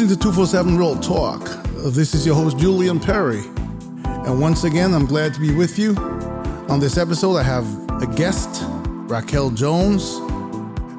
[0.00, 1.44] listening to 247 Real Talk.
[1.92, 3.42] This is your host, Julian Perry.
[4.24, 5.94] And once again, I'm glad to be with you.
[6.70, 7.66] On this episode, I have
[8.00, 8.62] a guest,
[9.10, 10.16] Raquel Jones,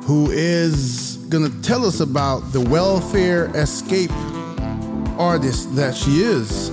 [0.06, 4.12] who is going to tell us about the welfare escape
[5.18, 6.68] artist that she is.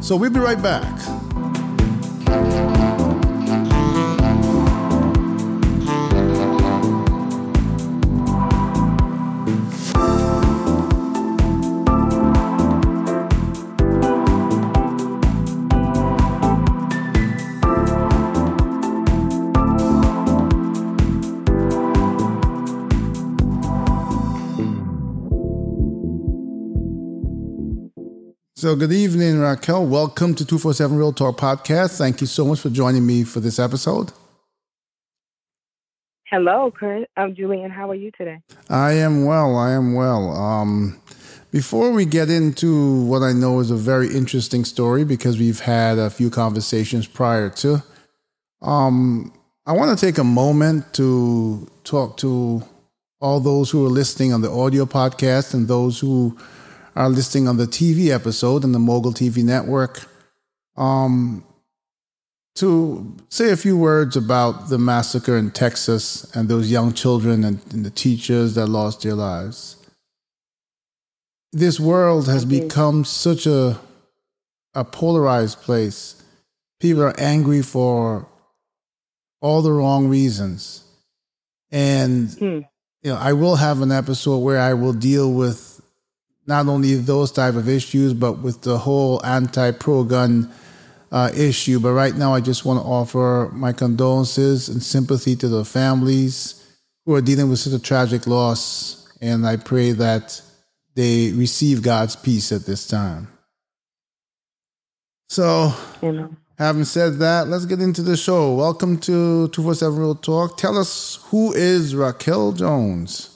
[0.00, 1.23] So we'll be right back.
[28.64, 29.84] So, good evening, Raquel.
[29.84, 31.98] Welcome to 247 Real Talk Podcast.
[31.98, 34.10] Thank you so much for joining me for this episode.
[36.30, 37.04] Hello, Chris.
[37.14, 37.70] I'm Julian.
[37.70, 38.40] How are you today?
[38.70, 39.54] I am well.
[39.58, 40.30] I am well.
[40.34, 40.98] Um,
[41.50, 45.98] before we get into what I know is a very interesting story, because we've had
[45.98, 47.82] a few conversations prior to,
[48.62, 49.30] um,
[49.66, 52.62] I want to take a moment to talk to
[53.20, 56.38] all those who are listening on the audio podcast and those who
[56.94, 60.08] are listing on the TV episode in the Mogul TV network.
[60.76, 61.44] Um,
[62.56, 67.60] to say a few words about the massacre in Texas and those young children and,
[67.72, 69.76] and the teachers that lost their lives.
[71.52, 73.78] This world has become such a
[74.74, 76.22] a polarized place.
[76.80, 78.28] People are angry for
[79.40, 80.82] all the wrong reasons.
[81.70, 82.60] And hmm.
[83.02, 85.73] you know, I will have an episode where I will deal with
[86.46, 90.52] not only those type of issues, but with the whole anti-pro-gun
[91.10, 91.80] uh, issue.
[91.80, 96.60] But right now, I just want to offer my condolences and sympathy to the families
[97.06, 100.40] who are dealing with such a tragic loss, and I pray that
[100.94, 103.28] they receive God's peace at this time.
[105.28, 105.72] So,
[106.02, 106.36] Amen.
[106.58, 108.54] having said that, let's get into the show.
[108.54, 110.56] Welcome to 247 Real Talk.
[110.56, 113.33] Tell us who is Raquel Jones?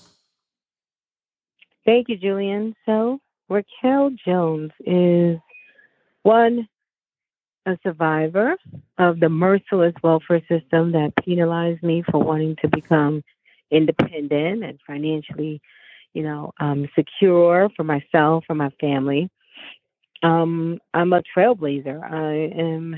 [1.89, 2.77] Thank you, Julian.
[2.85, 3.19] So,
[3.49, 5.39] Raquel Jones is
[6.23, 6.69] one,
[7.65, 8.57] a survivor
[8.99, 13.25] of the merciless welfare system that penalized me for wanting to become
[13.71, 15.63] independent and financially,
[16.13, 19.31] you know, um, secure for myself and my family.
[20.23, 22.03] Um, I'm a trailblazer.
[22.03, 22.97] I am,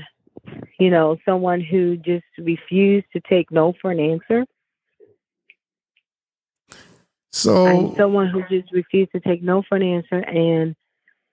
[0.81, 4.45] you know, someone who just refused to take no for an answer
[7.31, 10.75] so I'm someone who just refused to take no for an answer and,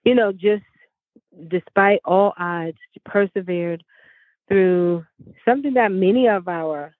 [0.03, 0.63] you know, just
[1.47, 3.83] despite all odds, persevered
[4.47, 5.05] through
[5.45, 6.93] something that many of our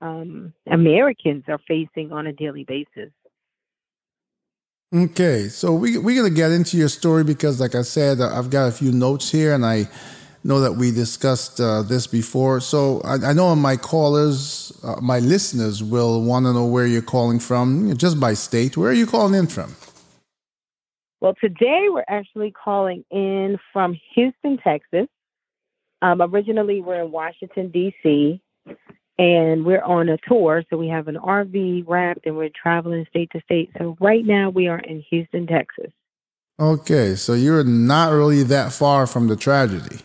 [0.00, 3.10] um, Americans are facing on a daily basis.
[4.94, 8.68] Okay, so we we're gonna get into your story because, like I said, I've got
[8.68, 9.88] a few notes here, and I
[10.44, 12.60] know that we discussed uh, this before.
[12.60, 17.02] So I, I know my callers, uh, my listeners will want to know where you're
[17.02, 18.76] calling from, just by state.
[18.76, 19.74] Where are you calling in from?
[21.20, 25.08] Well, today we're actually calling in from Houston, Texas.
[26.02, 28.42] Um, originally, we're in Washington, D.C.,
[29.16, 30.62] and we're on a tour.
[30.68, 33.70] So we have an RV wrapped and we're traveling state to state.
[33.78, 35.92] So right now we are in Houston, Texas.
[36.60, 40.00] Okay, so you're not really that far from the tragedy.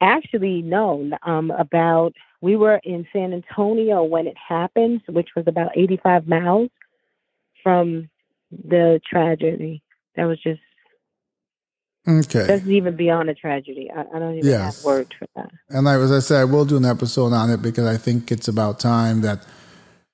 [0.00, 1.10] Actually, no.
[1.22, 6.68] Um, about we were in San Antonio when it happened, which was about 85 miles
[7.62, 8.10] from
[8.50, 9.82] the tragedy.
[10.16, 10.60] That was just
[12.06, 12.46] okay.
[12.46, 13.90] Doesn't even beyond a tragedy.
[13.90, 14.76] I, I don't even yes.
[14.76, 15.50] have words for that.
[15.70, 18.30] And I, as I said, I will do an episode on it because I think
[18.30, 19.44] it's about time that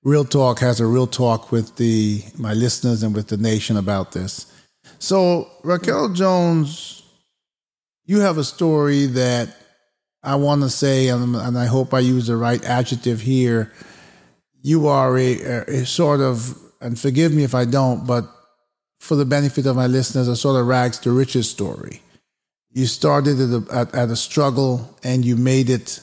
[0.02, 4.12] Real Talk has a real talk with the my listeners and with the nation about
[4.12, 4.46] this.
[4.98, 7.02] So Raquel Jones,
[8.04, 9.56] you have a story that
[10.22, 13.72] I want to say, and, and, I hope I use the right adjective here,
[14.62, 15.32] you are a,
[15.66, 18.24] a, sort of, and forgive me if I don't, but
[18.98, 22.02] for the benefit of my listeners, a sort of rags to riches story.
[22.72, 26.00] You started at a, at, at a struggle and you made it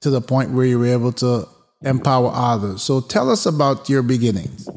[0.00, 1.46] to the point where you were able to
[1.82, 2.82] empower others.
[2.82, 4.68] So tell us about your beginnings.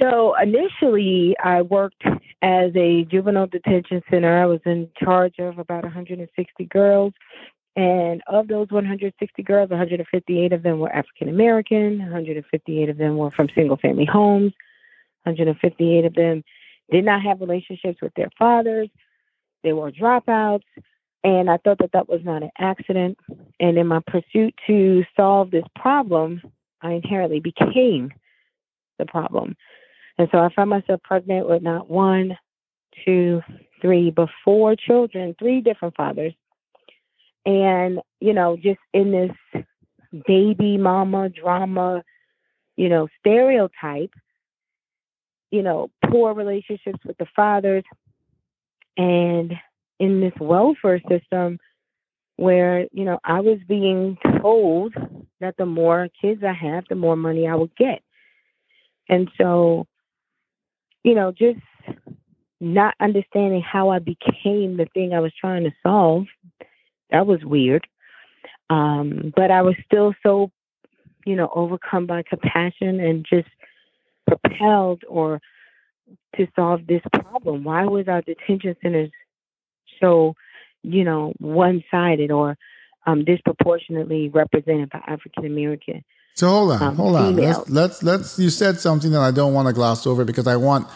[0.00, 2.04] So initially, I worked
[2.42, 4.42] as a juvenile detention center.
[4.42, 7.12] I was in charge of about 160 girls.
[7.76, 13.30] And of those 160 girls, 158 of them were African American, 158 of them were
[13.30, 14.52] from single family homes,
[15.22, 16.42] 158 of them
[16.90, 18.88] did not have relationships with their fathers.
[19.62, 20.64] They were dropouts.
[21.22, 23.18] And I thought that that was not an accident.
[23.60, 26.40] And in my pursuit to solve this problem,
[26.82, 28.10] I inherently became
[28.98, 29.56] the problem.
[30.20, 32.36] And so I found myself pregnant with not one,
[33.06, 33.40] two,
[33.80, 36.34] three, but four children, three different fathers.
[37.46, 39.62] And, you know, just in this
[40.26, 42.04] baby mama drama,
[42.76, 44.12] you know, stereotype,
[45.50, 47.84] you know, poor relationships with the fathers.
[48.98, 49.54] And
[49.98, 51.58] in this welfare system
[52.36, 54.92] where, you know, I was being told
[55.40, 58.02] that the more kids I have, the more money I would get.
[59.08, 59.86] And so,
[61.04, 61.60] you know, just
[62.60, 66.26] not understanding how I became the thing I was trying to solve,
[67.10, 67.86] that was weird.
[68.68, 70.50] Um, but I was still so,
[71.24, 73.48] you know, overcome by compassion and just
[74.26, 75.40] propelled or
[76.36, 77.64] to solve this problem.
[77.64, 79.10] Why was our detention centers
[80.00, 80.34] so,
[80.82, 82.56] you know, one sided or
[83.06, 86.04] um, disproportionately represented by African American?
[86.34, 87.36] So hold on, um, hold on.
[87.36, 88.38] Let's, let's let's.
[88.38, 90.88] You said something that I don't want to gloss over because I want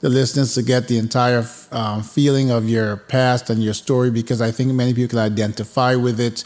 [0.00, 4.40] the listeners to get the entire um, feeling of your past and your story because
[4.40, 6.44] I think many people can identify with it.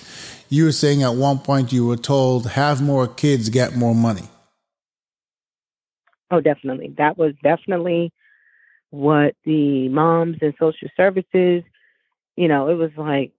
[0.49, 4.29] You were saying at one point you were told, have more kids, get more money.
[6.31, 6.95] Oh, definitely.
[6.97, 8.13] That was definitely
[8.91, 11.63] what the moms and social services,
[12.37, 13.33] you know, it was like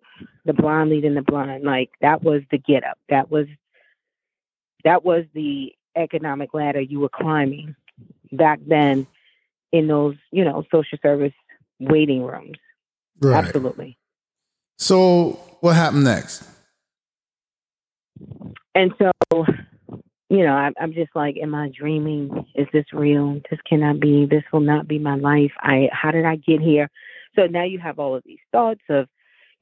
[0.46, 1.64] the blind leading the blind.
[1.64, 2.98] Like that was the get up.
[3.10, 3.48] That was
[4.84, 7.76] that was the economic ladder you were climbing
[8.32, 9.08] back then
[9.72, 11.34] in those, you know, social service
[11.80, 12.58] waiting rooms.
[13.20, 13.46] Right.
[13.46, 13.98] Absolutely.
[14.78, 16.44] So what happened next?
[18.76, 19.12] And so,
[20.30, 22.46] you know, I, I'm just like, am I dreaming?
[22.56, 23.40] Is this real?
[23.50, 24.26] This cannot be.
[24.26, 25.52] This will not be my life.
[25.60, 26.90] I, how did I get here?
[27.36, 29.08] So now you have all of these thoughts of,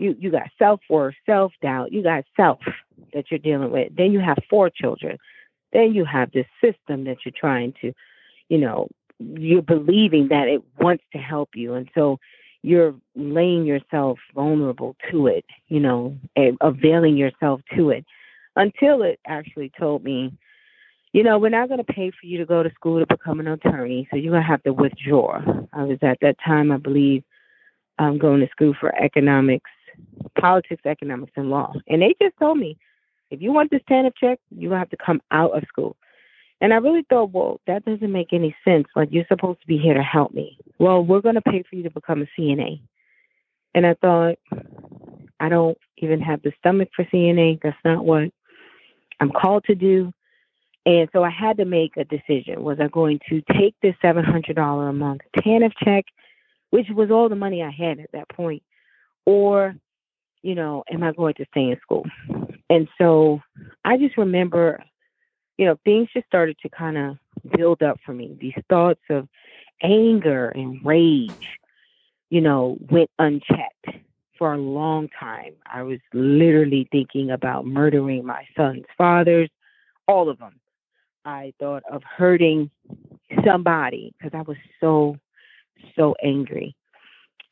[0.01, 2.59] you, you got self worth, self doubt, you got self
[3.13, 3.95] that you're dealing with.
[3.95, 5.18] Then you have four children.
[5.74, 7.94] Then you have this system that you're trying to,
[8.50, 8.88] you know,
[9.19, 11.75] you're believing that it wants to help you.
[11.75, 12.19] And so
[12.63, 16.18] you're laying yourself vulnerable to it, you know,
[16.62, 18.06] availing yourself to it
[18.56, 20.33] until it actually told me,
[21.13, 23.39] you know, we're not going to pay for you to go to school to become
[23.39, 25.42] an attorney, so you're going to have to withdraw.
[25.74, 27.24] I was at that time, I believe,
[28.00, 29.69] um, going to school for economics,
[30.39, 31.73] politics, economics, and law.
[31.88, 32.77] And they just told me,
[33.29, 35.95] if you want this TANF check, to have to come out of school.
[36.59, 38.85] And I really thought, well, that doesn't make any sense.
[38.95, 40.57] Like, you're supposed to be here to help me.
[40.77, 42.81] Well, we're going to pay for you to become a CNA.
[43.73, 44.35] And I thought,
[45.39, 47.61] I don't even have the stomach for CNA.
[47.63, 48.31] That's not what
[49.19, 50.13] I'm called to do.
[50.85, 52.63] And so I had to make a decision.
[52.63, 56.05] Was I going to take this $700 a month TANF check,
[56.71, 58.63] which was all the money I had at that point,
[59.25, 59.75] or,
[60.41, 62.06] you know, am I going to stay in school?
[62.69, 63.41] And so
[63.83, 64.83] I just remember,
[65.57, 67.18] you know, things just started to kind of
[67.56, 68.38] build up for me.
[68.39, 69.27] These thoughts of
[69.83, 71.59] anger and rage,
[72.29, 73.88] you know, went unchecked
[74.38, 75.53] for a long time.
[75.65, 79.50] I was literally thinking about murdering my son's fathers,
[80.07, 80.59] all of them.
[81.25, 82.71] I thought of hurting
[83.45, 85.18] somebody because I was so,
[85.95, 86.75] so angry.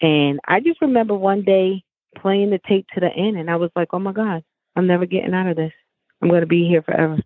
[0.01, 1.83] And I just remember one day
[2.17, 4.43] playing the tape to the end, and I was like, oh my God,
[4.75, 5.73] I'm never getting out of this.
[6.21, 7.17] I'm going to be here forever.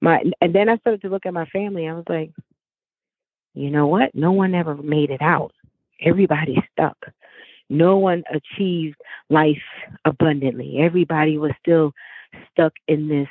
[0.00, 1.88] My, and then I started to look at my family.
[1.88, 2.32] I was like,
[3.54, 4.14] you know what?
[4.14, 5.52] No one ever made it out.
[6.00, 6.96] Everybody's stuck
[7.72, 9.62] no one achieved life
[10.04, 10.78] abundantly.
[10.78, 11.92] Everybody was still
[12.50, 13.28] stuck in this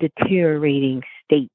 [0.00, 1.52] deteriorating state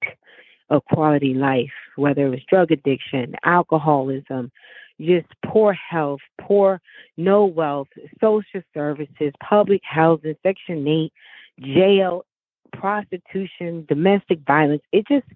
[0.70, 4.52] of quality life, whether it was drug addiction, alcoholism,
[5.00, 6.82] just poor health, poor,
[7.18, 7.88] no wealth,
[8.22, 11.14] social services, public housing, Section 8,
[11.62, 12.26] jail,
[12.74, 14.82] prostitution, domestic violence.
[14.92, 15.28] It just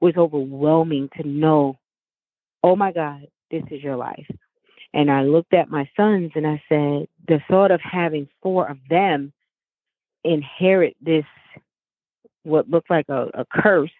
[0.00, 1.78] was overwhelming to know,
[2.62, 4.26] oh my God, this is your life.
[4.94, 8.78] And I looked at my sons and I said, the thought of having four of
[8.90, 9.32] them
[10.24, 11.24] inherit this,
[12.42, 13.90] what looked like a, a curse,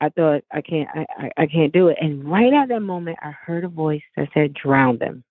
[0.00, 1.96] I thought I can't, I, I, I can't do it.
[2.00, 5.24] And right at that moment, I heard a voice that said, drown them.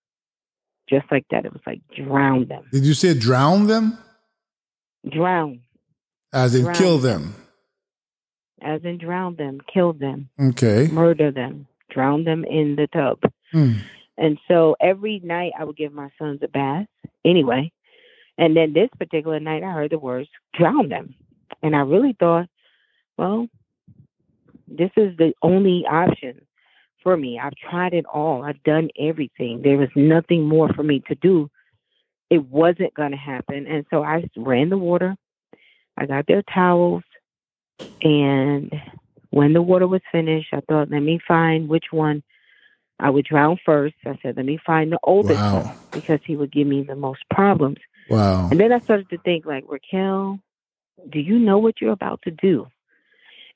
[0.90, 1.46] Just like that.
[1.46, 2.64] It was like, drown them.
[2.72, 3.98] Did you say drown them?
[5.10, 5.62] Drown.
[6.34, 7.36] As in drown kill them.
[8.62, 10.30] As in drown them, kill them.
[10.40, 10.88] Okay.
[10.92, 11.68] Murder them.
[11.92, 13.20] Drown them in the tub.
[13.52, 13.74] Hmm.
[14.18, 16.88] And so every night I would give my sons a bath
[17.24, 17.72] anyway.
[18.38, 21.16] And then this particular night I heard the words, drown them.
[21.62, 22.48] And I really thought,
[23.18, 23.48] well,
[24.68, 26.42] this is the only option
[27.04, 27.40] for me.
[27.42, 29.62] I've tried it all, I've done everything.
[29.64, 31.50] There was nothing more for me to do.
[32.30, 33.68] It wasn't going to happen.
[33.68, 35.16] And so I ran the water,
[35.98, 37.04] I got their towels,
[38.02, 38.72] and
[39.30, 42.24] when the water was finished, I thought, let me find which one
[43.00, 43.96] I would drown first.
[44.06, 45.64] I said, let me find the oldest Wow.
[45.64, 47.78] one because he would give me the most problems.
[48.10, 48.50] Wow.
[48.50, 50.40] And then I started to think, like, Raquel,
[51.10, 52.68] do you know what you're about to do?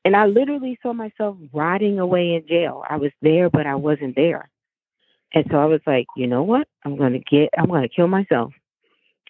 [0.06, 2.84] And I literally saw myself rotting away in jail.
[2.90, 4.50] I was there, but I wasn't there.
[5.34, 6.68] And so I was like, you know what?
[6.84, 8.54] I'm going to get, I'm going to kill myself.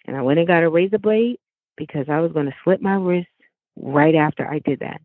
[0.06, 1.38] And I went and got a razor blade
[1.76, 3.28] because I was going to slit my wrist
[3.76, 5.00] right after I did that.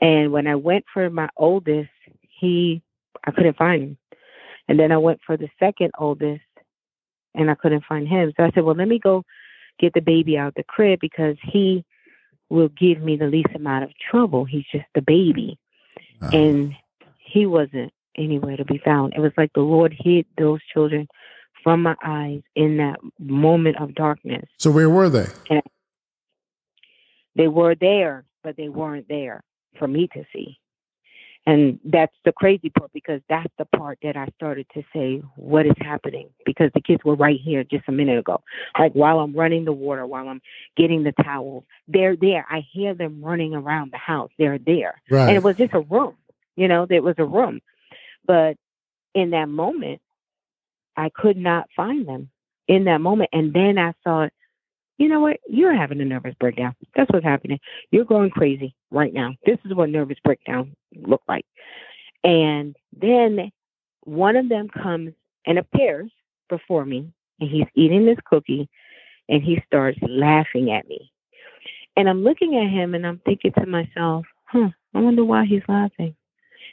[0.00, 1.90] And when I went for my oldest,
[2.22, 2.82] he,
[3.26, 3.98] I couldn't find him.
[4.68, 6.42] And then I went for the second oldest
[7.34, 8.32] and I couldn't find him.
[8.36, 9.24] So I said, well, let me go
[9.78, 11.84] get the baby out the crib because he
[12.50, 14.44] will give me the least amount of trouble.
[14.44, 15.58] He's just a baby.
[16.20, 16.30] Wow.
[16.32, 16.74] And
[17.18, 19.14] he wasn't anywhere to be found.
[19.14, 21.08] It was like the Lord hid those children
[21.62, 24.44] from my eyes in that moment of darkness.
[24.58, 25.26] so where were they?
[27.36, 29.42] They were there, but they weren't there
[29.78, 30.58] for me to see.
[31.46, 35.66] And that's the crazy part because that's the part that I started to say, what
[35.66, 36.28] is happening?
[36.44, 38.42] Because the kids were right here just a minute ago.
[38.78, 40.42] Like while I'm running the water, while I'm
[40.76, 42.46] getting the towels, they're there.
[42.50, 44.30] I hear them running around the house.
[44.38, 45.00] They're there.
[45.10, 45.28] Right.
[45.28, 46.14] And it was just a room,
[46.56, 47.60] you know, there was a room.
[48.26, 48.56] But
[49.14, 50.02] in that moment,
[50.96, 52.30] I could not find them
[52.68, 53.30] in that moment.
[53.32, 54.30] And then I thought,
[55.00, 55.38] you know what?
[55.48, 56.76] You're having a nervous breakdown.
[56.94, 57.58] That's what's happening.
[57.90, 59.34] You're going crazy right now.
[59.46, 61.46] This is what nervous breakdown look like.
[62.22, 63.50] And then
[64.04, 65.14] one of them comes
[65.46, 66.10] and appears
[66.50, 68.68] before me, and he's eating this cookie,
[69.30, 71.10] and he starts laughing at me.
[71.96, 75.62] And I'm looking at him, and I'm thinking to myself, huh, I wonder why he's
[75.66, 76.14] laughing.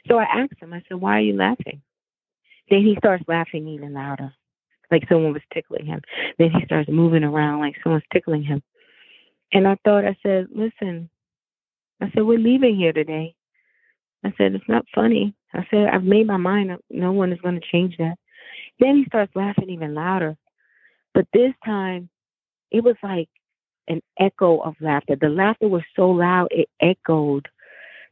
[0.06, 1.80] So I asked him, I said, why are you laughing?
[2.68, 4.34] Then he starts laughing even louder,
[4.90, 6.00] like someone was tickling him.
[6.38, 8.62] Then he starts moving around like someone's tickling him.
[9.52, 11.08] And I thought, I said, listen,
[12.00, 13.34] I said, we're leaving here today.
[14.24, 15.34] I said, it's not funny.
[15.54, 16.80] I said, I've made my mind up.
[16.90, 18.16] No one is going to change that.
[18.78, 20.36] Then he starts laughing even louder.
[21.14, 22.08] But this time,
[22.70, 23.28] it was like
[23.88, 25.16] an echo of laughter.
[25.18, 27.48] The laughter was so loud, it echoed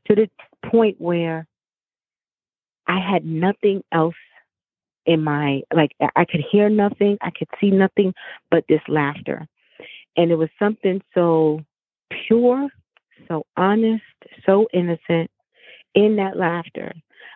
[0.07, 0.29] to the
[0.71, 1.47] point where
[2.87, 4.15] I had nothing else
[5.07, 8.13] in my like I could hear nothing, I could see nothing
[8.51, 9.47] but this laughter.
[10.17, 11.61] And it was something so
[12.27, 12.69] pure,
[13.29, 14.03] so honest,
[14.45, 15.31] so innocent
[15.95, 16.93] in that laughter.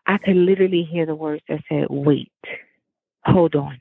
[0.06, 2.32] I could literally hear the words that said, Wait,
[3.24, 3.80] hold on.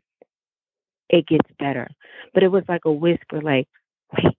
[1.10, 1.90] It gets better.
[2.34, 3.68] But it was like a whisper, like,
[4.16, 4.36] wait.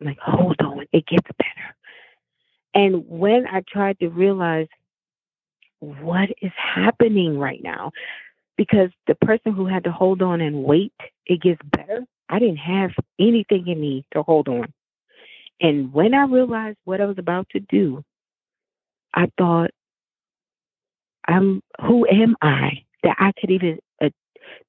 [0.00, 1.76] Like, hold on, it gets better.
[2.74, 4.68] And when I tried to realize
[5.80, 7.92] what is happening right now,
[8.60, 10.92] because the person who had to hold on and wait,
[11.24, 12.04] it gets better.
[12.28, 14.70] I didn't have anything in me to hold on.
[15.62, 18.04] And when I realized what I was about to do,
[19.14, 19.70] I thought,
[21.26, 24.10] I'm who am I that I could even uh,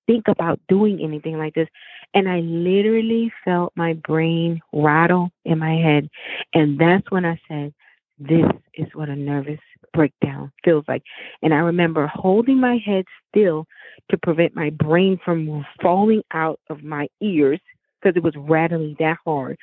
[0.07, 1.67] think about doing anything like this?
[2.13, 6.07] And I literally felt my brain rattle in my head.
[6.53, 7.73] And that's when I said,
[8.17, 9.59] This is what a nervous
[9.93, 11.03] breakdown feels like.
[11.41, 13.65] And I remember holding my head still
[14.09, 17.59] to prevent my brain from falling out of my ears
[18.01, 19.57] because it was rattling that hard.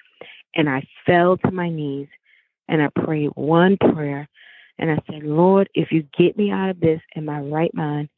[0.55, 2.09] And I fell to my knees
[2.69, 4.29] and I prayed one prayer.
[4.79, 8.09] And I said, Lord, if you get me out of this in my right mind,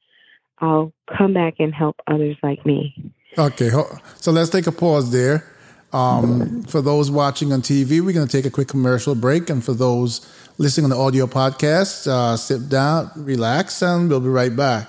[0.59, 3.13] I'll come back and help others like me.
[3.39, 3.71] Okay,
[4.17, 5.47] so let's take a pause there.
[5.93, 9.51] Um, for those watching on TV, we're going to take a quick commercial break.
[9.51, 10.27] And for those
[10.59, 14.89] listening on the audio podcast, uh, sit down, relax, and we'll be right back.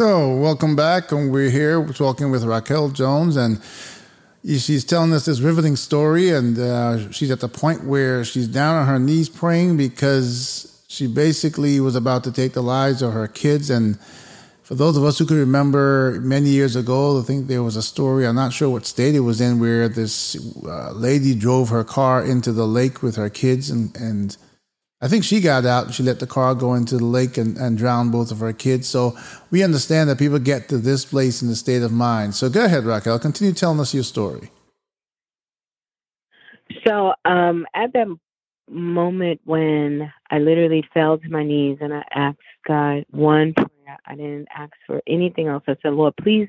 [0.00, 1.12] So, welcome back.
[1.12, 3.60] And we're here talking with Raquel Jones, and
[4.42, 6.30] she's telling us this riveting story.
[6.30, 11.06] And uh, she's at the point where she's down on her knees praying because she
[11.06, 13.68] basically was about to take the lives of her kids.
[13.68, 14.00] And
[14.62, 17.82] for those of us who can remember many years ago, I think there was a
[17.82, 21.84] story, I'm not sure what state it was in, where this uh, lady drove her
[21.84, 24.34] car into the lake with her kids and, and
[25.02, 27.56] I think she got out and she let the car go into the lake and,
[27.56, 27.78] and
[28.12, 28.86] both of her kids.
[28.86, 29.16] So
[29.50, 32.34] we understand that people get to this place in the state of mind.
[32.34, 33.18] So go ahead, Raquel.
[33.18, 34.50] Continue telling us your story.
[36.86, 38.08] So um, at that
[38.68, 42.38] moment when I literally fell to my knees and I asked
[42.68, 45.64] God one prayer, I didn't ask for anything else.
[45.66, 46.48] I said, Lord, please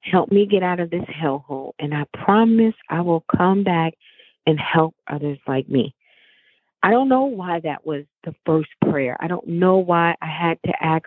[0.00, 1.72] help me get out of this hellhole.
[1.80, 3.94] And I promise I will come back
[4.46, 5.94] and help others like me.
[6.82, 9.16] I don't know why that was the first prayer.
[9.20, 11.04] I don't know why I had to ask,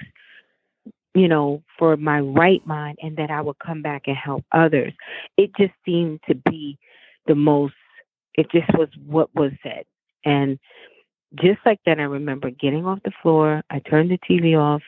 [1.16, 4.94] you know, for my right mind and that I would come back and help others.
[5.38, 6.78] It just seemed to be
[7.28, 7.74] the most,
[8.36, 9.86] it just was what was said.
[10.26, 10.60] And
[11.36, 14.84] just like that, I remember getting off the floor, I turned the TV off,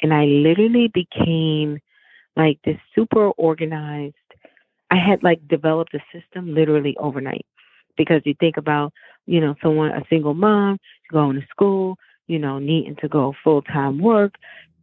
[0.00, 1.78] and I literally became
[2.36, 4.14] like this super organized.
[4.90, 7.46] I had like developed a system literally overnight
[7.96, 8.92] because you think about
[9.30, 10.78] you know, someone, a single mom,
[11.12, 14.34] going to school, you know, needing to go full time work,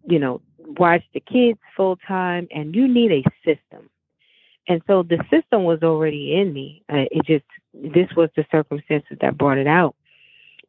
[0.10, 3.90] you know, watch the kids full time, and you need a system.
[4.70, 6.82] And so the system was already in me.
[6.90, 9.96] Uh, it just, this was the circumstances that brought it out.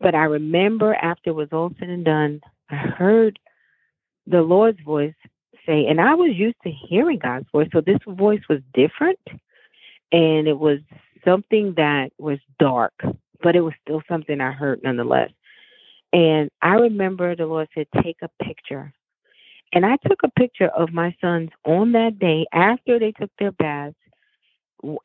[0.01, 2.41] But I remember after it was all said and done,
[2.71, 3.39] I heard
[4.27, 5.15] the Lord's voice
[5.67, 9.21] say, and I was used to hearing God's voice, so this voice was different.
[10.11, 10.79] And it was
[11.25, 12.95] something that was dark
[13.43, 15.31] but it was still something I heard nonetheless.
[16.13, 18.93] And I remember the Lord said, Take a picture.
[19.75, 23.53] And I took a picture of my sons on that day after they took their
[23.53, 23.97] baths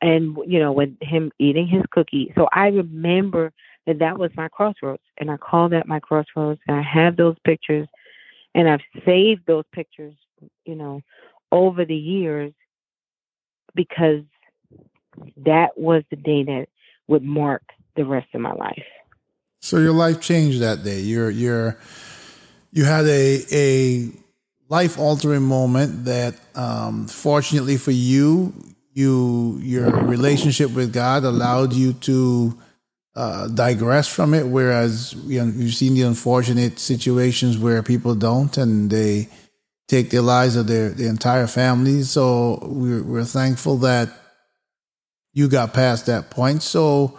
[0.00, 2.32] and, you know, with him eating his cookie.
[2.34, 3.52] So I remember
[3.86, 5.02] that that was my crossroads.
[5.18, 6.60] And I call that my crossroads.
[6.66, 7.86] And I have those pictures
[8.54, 10.14] and I've saved those pictures,
[10.64, 11.02] you know,
[11.52, 12.54] over the years
[13.74, 14.22] because
[15.44, 16.66] that was the day that
[17.08, 17.62] would mark
[17.96, 18.84] the rest of my life.
[19.60, 21.00] So your life changed that day.
[21.00, 21.78] You're you're
[22.72, 24.08] you had a a
[24.68, 28.52] life altering moment that um, fortunately for you
[28.92, 32.58] you your relationship with God allowed you to
[33.16, 38.58] uh, digress from it whereas you know, you've seen the unfortunate situations where people don't
[38.58, 39.28] and they
[39.86, 44.08] take the lives of their, their entire families so we're, we're thankful that
[45.34, 47.18] you got past that point so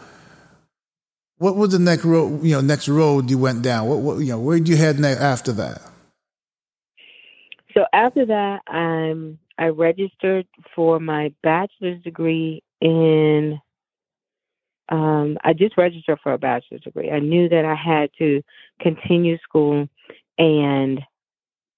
[1.38, 2.44] what was the next road?
[2.44, 3.88] You know, next road you went down.
[3.88, 5.82] What, what you know, where did you head next after that?
[7.74, 13.60] So after that, um, I registered for my bachelor's degree in.
[14.88, 17.10] Um, I just registered for a bachelor's degree.
[17.10, 18.42] I knew that I had to
[18.80, 19.90] continue school,
[20.38, 21.02] and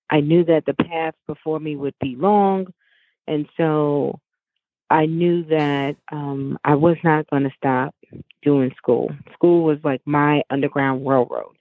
[0.10, 2.68] I knew that the path before me would be long,
[3.26, 4.20] and so
[4.90, 7.94] I knew that um, I was not going to stop
[8.42, 9.12] doing school.
[9.34, 11.56] School was like my underground railroad,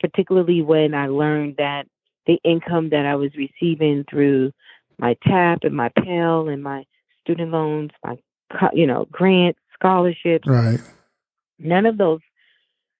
[0.00, 1.86] particularly when I learned that
[2.26, 4.52] the income that I was receiving through
[4.98, 6.84] my TAP and my Pell and my
[7.22, 8.16] student loans, my
[8.72, 10.80] you know grants, scholarships, right?
[11.58, 12.20] None of those,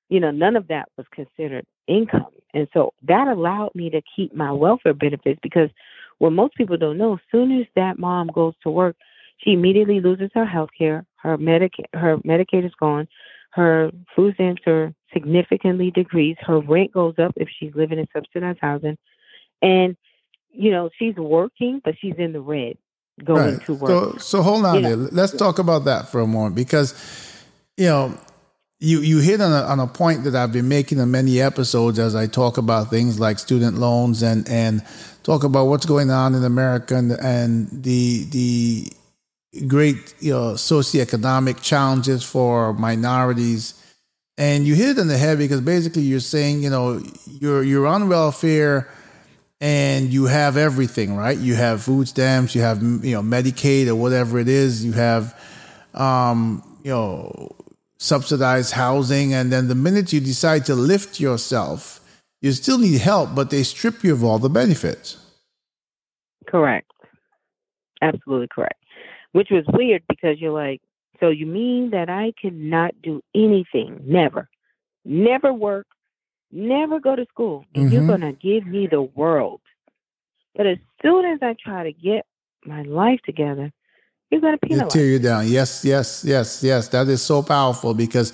[0.08, 4.34] you know, none of that was considered income, and so that allowed me to keep
[4.34, 5.70] my welfare benefits because
[6.18, 8.96] what most people don't know, as soon as that mom goes to work
[9.38, 11.04] she immediately loses her health care.
[11.16, 13.08] Her medic her Medicaid is gone.
[13.50, 16.40] Her food stamps are significantly decreased.
[16.42, 18.98] Her rent goes up if she's living in subsidized housing.
[19.62, 19.96] And,
[20.50, 22.76] you know, she's working, but she's in the red
[23.22, 23.66] going right.
[23.66, 23.88] to work.
[23.88, 24.96] So, so hold on you there.
[24.96, 25.08] Know.
[25.12, 26.94] Let's talk about that for a moment because,
[27.76, 28.18] you know,
[28.80, 31.98] you, you hit on a, on a point that I've been making in many episodes
[31.98, 34.82] as I talk about things like student loans and, and
[35.22, 38.92] talk about what's going on in America and, and the, the
[39.66, 43.80] great you know, socioeconomic challenges for minorities.
[44.36, 47.86] And you hit it in the head because basically you're saying, you know, you're you're
[47.86, 48.88] on welfare
[49.60, 51.38] and you have everything, right?
[51.38, 55.40] You have food stamps, you have you know Medicaid or whatever it is, you have
[55.94, 57.54] um, you know
[57.98, 62.00] subsidized housing, and then the minute you decide to lift yourself,
[62.42, 65.16] you still need help, but they strip you of all the benefits.
[66.46, 66.90] Correct.
[68.02, 68.83] Absolutely correct
[69.34, 70.80] which was weird because you're like,
[71.20, 74.00] so you mean that I cannot do anything?
[74.04, 74.48] Never,
[75.04, 75.86] never work,
[76.50, 77.94] never go to school, and mm-hmm.
[77.94, 79.60] you're gonna give me the world?
[80.54, 82.26] But as soon as I try to get
[82.64, 83.72] my life together,
[84.30, 84.92] you're going to penalize.
[84.92, 85.46] tear you down.
[85.48, 86.88] Yes, yes, yes, yes.
[86.88, 88.32] That is so powerful because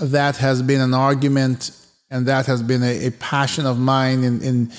[0.00, 1.72] that has been an argument
[2.10, 4.72] and that has been a, a passion of mine in, in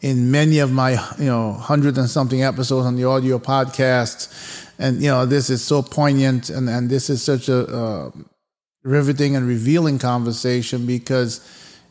[0.00, 5.02] in many of my you know hundred and something episodes on the audio podcast and
[5.02, 8.10] you know this is so poignant and and this is such a uh,
[8.82, 11.40] riveting and revealing conversation because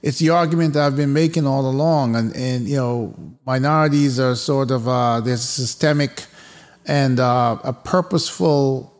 [0.02, 3.14] it's the argument that I've been making all along and and you know
[3.46, 6.26] minorities are sort of uh, there's systemic
[6.86, 8.94] and uh, a purposeful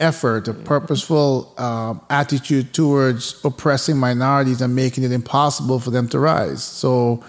[0.00, 6.18] effort, a purposeful uh, attitude towards oppressing minorities and making it impossible for them to
[6.18, 6.64] rise.
[6.64, 7.22] So,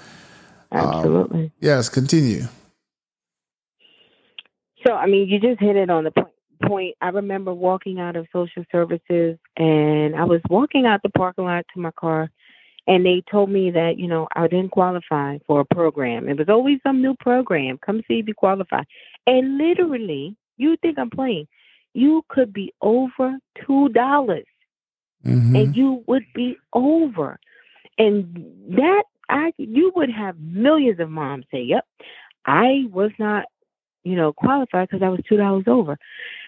[0.75, 2.43] absolutely, um, yes, continue.
[4.85, 6.29] So, I mean, you just hit it on the point.
[6.65, 6.95] Point.
[7.01, 11.65] I remember walking out of social services, and I was walking out the parking lot
[11.73, 12.31] to my car,
[12.87, 16.29] and they told me that you know I didn't qualify for a program.
[16.29, 17.77] It was always some new program.
[17.85, 18.83] Come see if you qualify.
[19.27, 21.47] And literally, you think I'm playing?
[21.93, 24.45] You could be over two dollars,
[25.25, 25.55] mm-hmm.
[25.57, 27.37] and you would be over.
[27.97, 31.85] And that I you would have millions of moms say, "Yep,
[32.45, 33.45] I was not,
[34.03, 35.97] you know, qualified because I was two dollars over."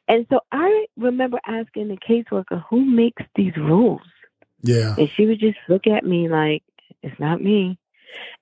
[0.08, 4.02] And so I remember asking the caseworker, "Who makes these rules?"
[4.62, 4.96] Yeah.
[4.98, 6.64] And she would just look at me like,
[7.04, 7.78] "It's not me."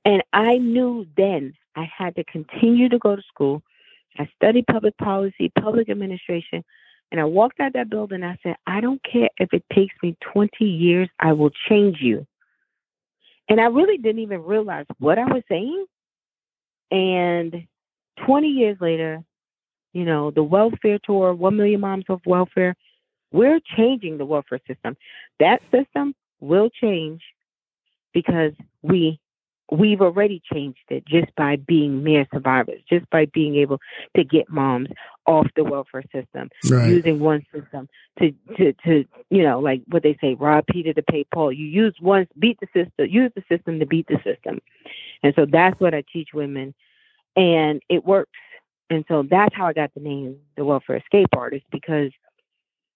[0.04, 3.63] And I knew then I had to continue to go to school.
[4.17, 6.63] I studied public policy, public administration,
[7.12, 8.24] and I walked out that building.
[8.24, 12.26] I said, I don't care if it takes me 20 years, I will change you.
[13.50, 15.86] And I really didn't even realize what I was saying.
[16.92, 17.68] And
[18.26, 19.24] 20 years later,
[19.94, 22.76] you know, the welfare tour, 1 million moms of welfare,
[23.32, 24.98] we're changing the welfare system.
[25.40, 27.22] That system will change
[28.14, 29.20] because we
[29.71, 33.80] we've already changed it just by being mere survivors, just by being able
[34.15, 34.89] to get moms
[35.25, 36.89] off the welfare system, right.
[36.89, 41.01] using one system to, to, to, you know, like what they say, rob Peter to
[41.01, 41.51] pay Paul.
[41.51, 44.60] You use once, beat the system, use the system to beat the system.
[45.23, 46.75] And so that's what I teach women.
[47.36, 48.32] And it works.
[48.89, 52.12] And so that's how I got the name, the welfare escape artist, because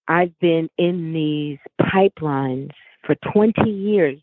[0.06, 2.70] I've been in these pipelines
[3.04, 4.18] for 20 years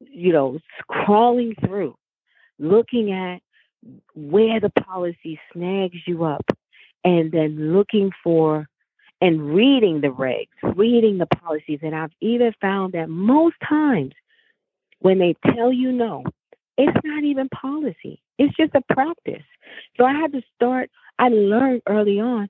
[0.00, 0.58] you know,
[0.88, 1.94] crawling through,
[2.58, 3.40] looking at
[4.14, 6.44] where the policy snags you up,
[7.04, 8.66] and then looking for
[9.22, 11.80] and reading the regs, reading the policies.
[11.82, 14.14] And I've even found that most times
[15.00, 16.24] when they tell you no,
[16.78, 19.44] it's not even policy, it's just a practice.
[19.96, 22.48] So I had to start, I learned early on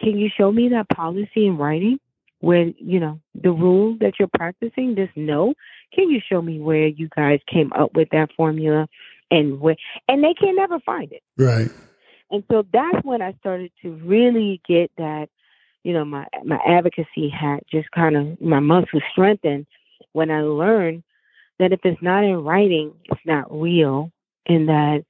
[0.00, 1.98] can you show me that policy in writing?
[2.40, 5.54] where you know the rule that you're practicing this no
[5.92, 8.86] can you show me where you guys came up with that formula
[9.30, 9.76] and where
[10.08, 11.22] and they can never find it.
[11.36, 11.70] Right.
[12.30, 15.28] And so that's when i started to really get that
[15.82, 19.66] you know my my advocacy hat just kind of my muscles strengthened
[20.12, 21.02] when i learned
[21.58, 24.12] that if it's not in writing it's not real
[24.46, 25.04] and that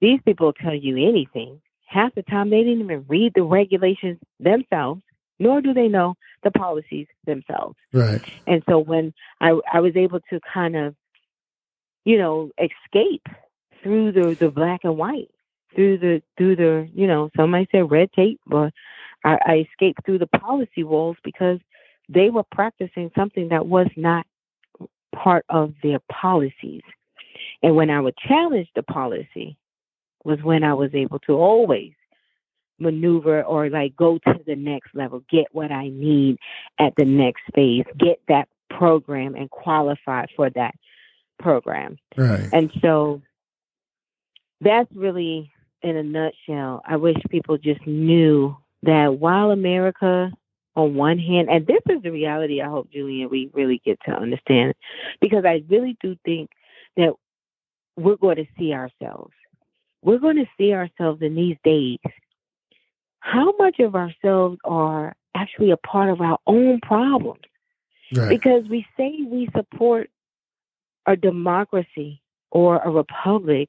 [0.00, 1.60] these people tell you anything.
[1.86, 5.02] Half the time they didn't even read the regulations themselves
[5.40, 7.76] nor do they know the policies themselves.
[7.92, 8.22] Right.
[8.46, 10.94] And so when I, I was able to kind of,
[12.04, 13.26] you know, escape
[13.82, 15.30] through the, the black and white,
[15.74, 18.72] through the through the, you know, some might say red tape, but
[19.24, 21.58] I, I escaped through the policy walls because
[22.08, 24.26] they were practicing something that was not
[25.14, 26.82] part of their policies.
[27.62, 29.56] And when I would challenge the policy
[30.24, 31.92] was when I was able to always
[32.80, 36.38] maneuver or like go to the next level, get what I need
[36.78, 40.74] at the next phase, get that program and qualify for that
[41.38, 41.98] program.
[42.16, 42.48] Right.
[42.52, 43.22] And so
[44.60, 45.50] that's really
[45.82, 46.82] in a nutshell.
[46.86, 50.30] I wish people just knew that while America
[50.76, 54.12] on one hand, and this is the reality I hope, Julian, we really get to
[54.12, 54.74] understand
[55.20, 56.50] because I really do think
[56.96, 57.12] that
[57.96, 59.32] we're going to see ourselves.
[60.02, 61.98] We're going to see ourselves in these days
[63.20, 67.42] how much of ourselves are actually a part of our own problems.
[68.14, 68.28] Right.
[68.28, 70.10] Because we say we support
[71.06, 73.68] a democracy or a republic,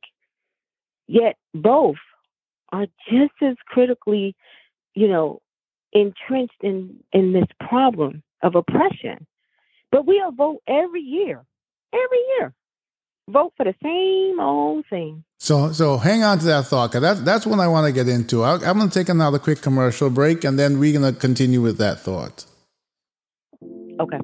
[1.07, 1.97] yet both
[2.71, 4.35] are just as critically,
[4.95, 5.41] you know,
[5.93, 9.27] entrenched in, in this problem of oppression.
[9.91, 11.43] But we'll vote every year,
[11.93, 12.53] every year
[13.29, 15.23] vote for the same old thing.
[15.39, 18.07] So, so hang on to that thought, because that's that's what I want to get
[18.07, 18.43] into.
[18.43, 21.61] i am going to take another quick commercial break, and then we're going to continue
[21.61, 22.45] with that thought.
[23.99, 24.19] Okay.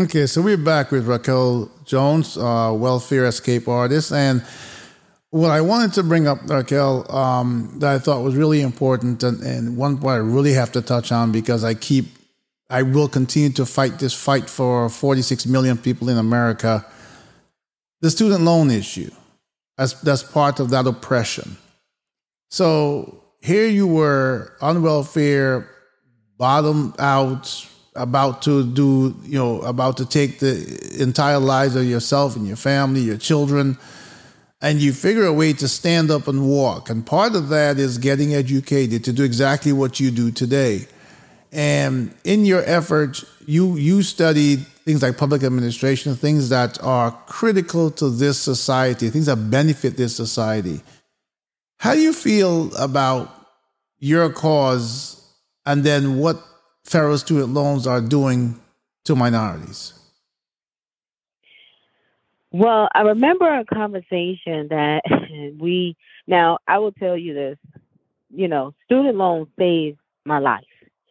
[0.00, 4.42] Okay, so we're back with Raquel Jones, uh, welfare escape artist, and
[5.28, 9.42] what I wanted to bring up, Raquel, um, that I thought was really important, and,
[9.42, 12.06] and one point I really have to touch on because I keep,
[12.70, 16.82] I will continue to fight this fight for 46 million people in America.
[18.00, 19.10] The student loan issue,
[19.76, 21.58] as that's part of that oppression.
[22.48, 25.68] So here you were on welfare,
[26.38, 32.36] bottom out, about to do, you know, about to take the entire lives of yourself
[32.36, 33.78] and your family, your children,
[34.62, 36.90] and you figure a way to stand up and walk.
[36.90, 40.86] And part of that is getting educated to do exactly what you do today.
[41.52, 47.90] And in your efforts, you you studied things like public administration, things that are critical
[47.92, 50.80] to this society, things that benefit this society.
[51.78, 53.34] How do you feel about
[53.98, 55.26] your cause
[55.66, 56.40] and then what
[56.90, 58.60] federal student loans are doing
[59.04, 59.94] to minorities?
[62.52, 65.02] Well, I remember a conversation that
[65.60, 67.58] we now I will tell you this,
[68.34, 70.64] you know, student loans saved my life.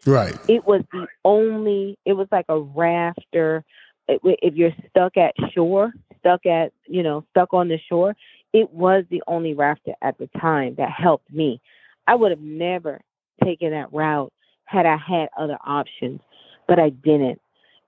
[0.05, 0.37] Right.
[0.49, 3.63] It was the only it was like a rafter
[4.09, 8.15] if you're stuck at shore, stuck at, you know, stuck on the shore,
[8.53, 11.61] it was the only rafter at the time that helped me.
[12.07, 13.01] I would have never
[13.43, 14.33] taken that route
[14.69, 16.21] had I had other options,
[16.67, 17.41] but I didn't.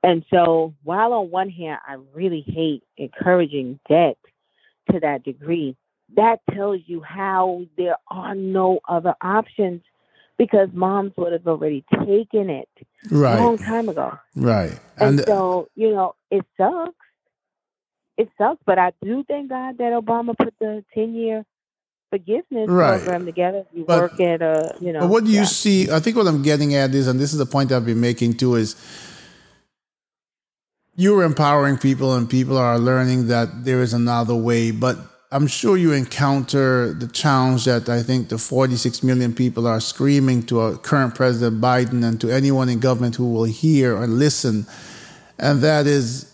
[0.04, 4.18] And so, while on one hand, I really hate encouraging debt
[4.92, 5.78] to that degree,
[6.16, 9.82] that tells you how there are no other options
[10.38, 12.70] because moms would have already taken it
[13.12, 13.38] right.
[13.38, 14.18] a long time ago.
[14.36, 14.80] Right.
[14.98, 16.96] And, and so, you know, it sucks.
[18.18, 21.46] It sucks, but I do thank God that Obama put the 10 year
[22.12, 22.98] forgiveness right.
[22.98, 23.66] program together.
[23.74, 25.00] You but, work at a, you know.
[25.00, 25.90] But what do you see?
[25.90, 28.38] I think what I'm getting at is, and this is the point I've been making
[28.38, 28.76] too, is
[30.96, 34.72] you're empowering people and people are learning that there is another way.
[34.72, 34.98] But
[35.32, 40.44] I'm sure you encounter the challenge that I think the 46 million people are screaming
[40.48, 44.68] to our current President Biden and to anyone in government who will hear and listen.
[45.40, 46.31] And that is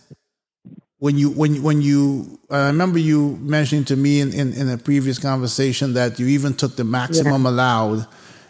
[1.00, 4.78] when you when when you I remember you mentioning to me in, in, in, a
[4.78, 7.50] previous conversation that you even took the maximum yeah.
[7.50, 8.08] allowed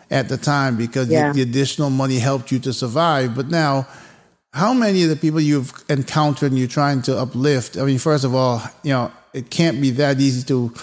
[0.10, 1.28] at the time because yeah.
[1.28, 3.36] the, the, additional money helped you to survive.
[3.36, 3.86] But now,
[4.54, 7.78] how many of the people you've encountered and you're trying to uplift?
[7.78, 10.74] I mean, first of all, you know, it can't be that easy to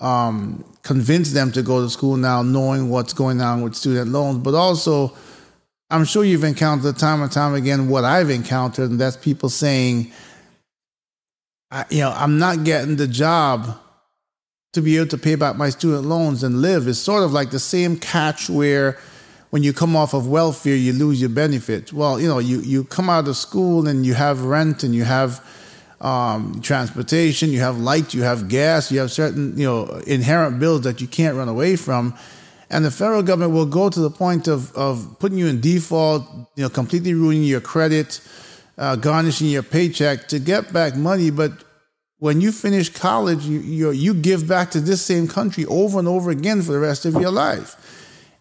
[0.00, 4.38] um, convince them to go to school now, knowing what's going on with student loans,
[4.38, 5.14] but also.
[5.90, 10.12] I'm sure you've encountered time and time again what I've encountered, and that's people saying,
[11.70, 13.78] I, you know, I'm not getting the job
[14.72, 16.88] to be able to pay back my student loans and live.
[16.88, 18.98] It's sort of like the same catch where
[19.50, 21.92] when you come off of welfare, you lose your benefits.
[21.92, 25.04] Well, you know, you, you come out of school and you have rent and you
[25.04, 25.44] have
[26.00, 30.82] um, transportation, you have light, you have gas, you have certain, you know, inherent bills
[30.82, 32.14] that you can't run away from.
[32.70, 36.24] And the federal government will go to the point of, of putting you in default,
[36.54, 38.20] you know, completely ruining your credit,
[38.78, 41.30] uh, garnishing your paycheck to get back money.
[41.30, 41.52] But
[42.18, 46.08] when you finish college, you, you, you give back to this same country over and
[46.08, 47.76] over again for the rest of your life.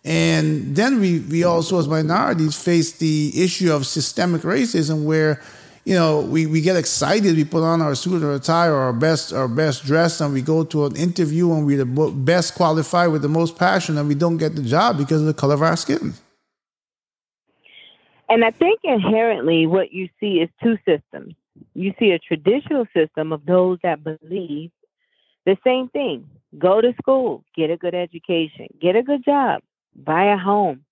[0.05, 5.41] And then we, we also, as minorities, face the issue of systemic racism where,
[5.83, 8.93] you know, we, we get excited, we put on our suit or tie or our
[8.93, 13.11] best our best dress and we go to an interview and we're the best qualified
[13.11, 15.61] with the most passion and we don't get the job because of the color of
[15.61, 16.13] our skin.
[18.29, 21.35] And I think inherently what you see is two systems.
[21.73, 24.71] You see a traditional system of those that believe
[25.45, 29.61] the same thing go to school, get a good education, get a good job,
[29.95, 30.83] buy a home.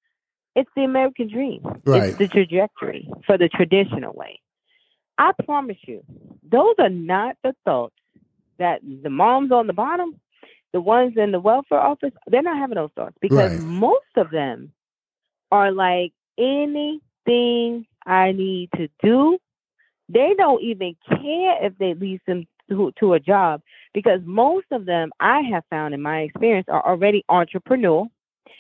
[0.56, 1.62] It's the American dream.
[1.86, 2.10] Right.
[2.10, 4.40] It's the trajectory for the traditional way.
[5.18, 6.04] I promise you,
[6.50, 7.96] those are not the thoughts
[8.58, 10.20] that the moms on the bottom,
[10.72, 13.62] the ones in the welfare office, they're not having those thoughts because right.
[13.62, 14.72] most of them
[15.52, 19.38] are like any thing I need to do.
[20.10, 23.62] They don't even care if they lease them to, to a job
[23.94, 28.06] because most of them I have found in my experience are already entrepreneur.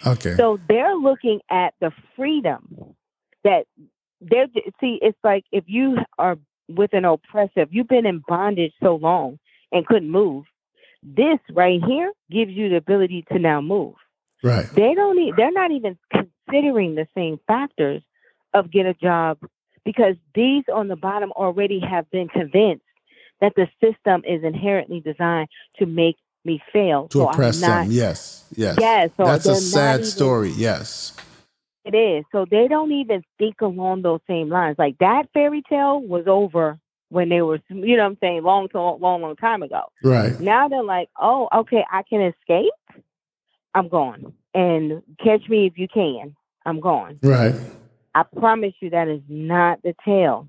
[0.06, 0.36] Okay.
[0.36, 2.95] So they're looking at the freedom
[3.43, 3.65] that
[4.21, 4.47] they're
[4.80, 9.38] see it's like if you are with an oppressive, you've been in bondage so long
[9.71, 10.45] and couldn't move.
[11.04, 13.93] This right here gives you the ability to now move.
[14.43, 14.65] Right.
[14.75, 18.01] They don't need, they're not even considering the same factors
[18.55, 19.37] of get a job
[19.83, 22.83] because these on the bottom already have been convinced
[23.41, 27.07] that the system is inherently designed to make me fail.
[27.09, 27.91] To so oppress not, them.
[27.91, 28.45] Yes.
[28.55, 28.77] Yes.
[28.79, 29.11] Yes.
[29.17, 30.49] So That's a sad even, story.
[30.51, 31.13] Yes.
[31.83, 32.25] It is.
[32.31, 34.77] So they don't even think along those same lines.
[34.79, 38.67] Like that fairy tale was over when they were, you know what I'm saying, long,
[38.73, 39.81] long, long, long time ago.
[40.03, 40.39] Right.
[40.39, 42.73] Now they're like, oh, okay, I can escape.
[43.75, 44.33] I'm gone.
[44.53, 46.35] And catch me if you can.
[46.65, 47.19] I'm gone.
[47.21, 47.53] Right.
[48.15, 50.47] I promise you that is not the tale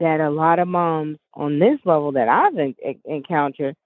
[0.00, 3.76] that a lot of moms on this level that I've en- encountered.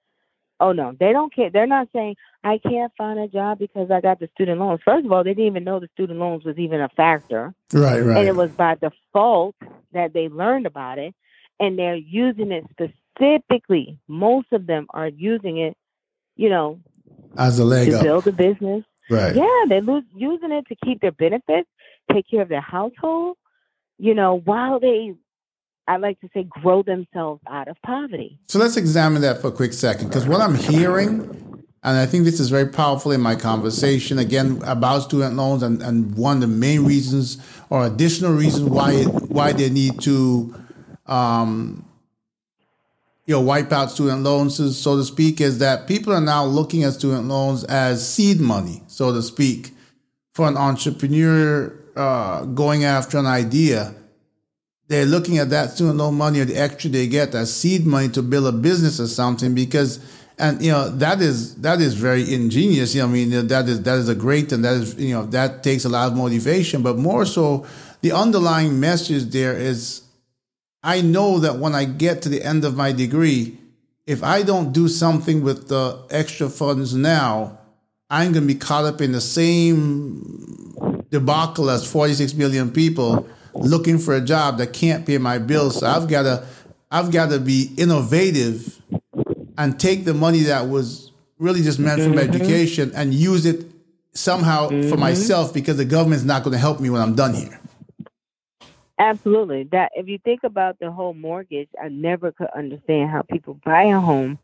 [0.59, 1.51] Oh no, they don't care.
[1.51, 4.81] They're not saying I can't find a job because I got the student loans.
[4.85, 7.55] First of all, they didn't even know the student loans was even a factor.
[7.73, 8.17] Right, right.
[8.19, 9.55] And it was by default
[9.93, 11.15] that they learned about it
[11.61, 13.99] and they're using it specifically.
[14.09, 15.77] Most of them are using it,
[16.37, 16.81] you know,
[17.37, 18.03] as a leg to up.
[18.03, 18.85] build a business.
[19.11, 19.35] Right.
[19.35, 21.69] Yeah, they're lo- using it to keep their benefits,
[22.13, 23.37] take care of their household,
[23.99, 25.15] you know, while they,
[25.87, 28.39] I like to say, grow themselves out of poverty.
[28.49, 31.21] So let's examine that for a quick second, because what I'm hearing,
[31.83, 35.83] and I think this is very powerful in my conversation again about student loans, and,
[35.83, 37.39] and one of the main reasons
[37.71, 40.55] or additional reasons why why they need to,
[41.07, 41.85] um,
[43.27, 46.85] you know, wipe out student loans, so to speak, is that people are now looking
[46.85, 49.71] at student loans as seed money, so to speak,
[50.35, 53.95] for an entrepreneur uh, going after an idea
[54.91, 58.09] they're looking at that student loan money or the extra they get as seed money
[58.09, 60.01] to build a business or something because
[60.37, 63.83] and you know that is that is very ingenious you know i mean that is
[63.83, 66.83] that is a great and that is you know that takes a lot of motivation
[66.83, 67.65] but more so
[68.01, 70.03] the underlying message there is
[70.83, 73.57] i know that when i get to the end of my degree
[74.07, 77.59] if i don't do something with the extra funds now
[78.09, 83.99] i'm going to be caught up in the same debacle as 46 million people looking
[83.99, 85.79] for a job that can't pay my bills.
[85.79, 86.47] So I've got to,
[86.91, 88.81] I've got to be innovative
[89.59, 92.35] and take the money that was really just meant for Mm-hmm.
[92.35, 93.67] education and use it
[94.13, 97.61] somehow for myself because the government's not going to help me when I'm done here.
[98.99, 99.65] Absolutely.
[99.73, 103.85] That if you think about the whole mortgage, I never could understand how people buy
[103.85, 104.39] a home,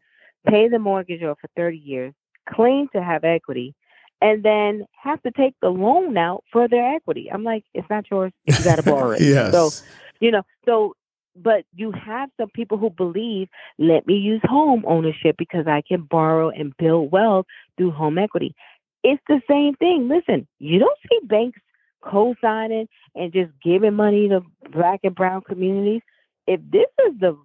[0.47, 2.15] pay the mortgage off for 30 years,
[2.49, 3.75] claim to have equity,
[4.21, 7.31] and then have to take the loan out for their equity.
[7.33, 8.33] I'm like, it's not yours.
[8.47, 9.21] You got to borrow it.
[9.21, 9.53] Yes.
[9.53, 9.71] So,
[10.21, 10.95] you know, so,
[11.35, 13.49] but you have some people who believe,
[13.79, 18.55] let me use home ownership because I can borrow and build wealth through home equity.
[19.05, 20.09] It's the same thing.
[20.09, 21.61] Listen, you don't see banks
[22.03, 26.03] co-signing and just giving money to black and brown communities.
[26.47, 27.37] If this is the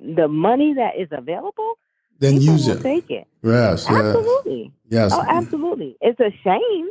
[0.00, 1.78] the money that is available,
[2.18, 2.82] then use it.
[2.82, 3.26] take it.
[3.42, 3.88] Yes.
[3.88, 4.72] Absolutely.
[4.88, 5.12] Yes.
[5.14, 5.96] Oh, absolutely.
[6.00, 6.88] It's a shame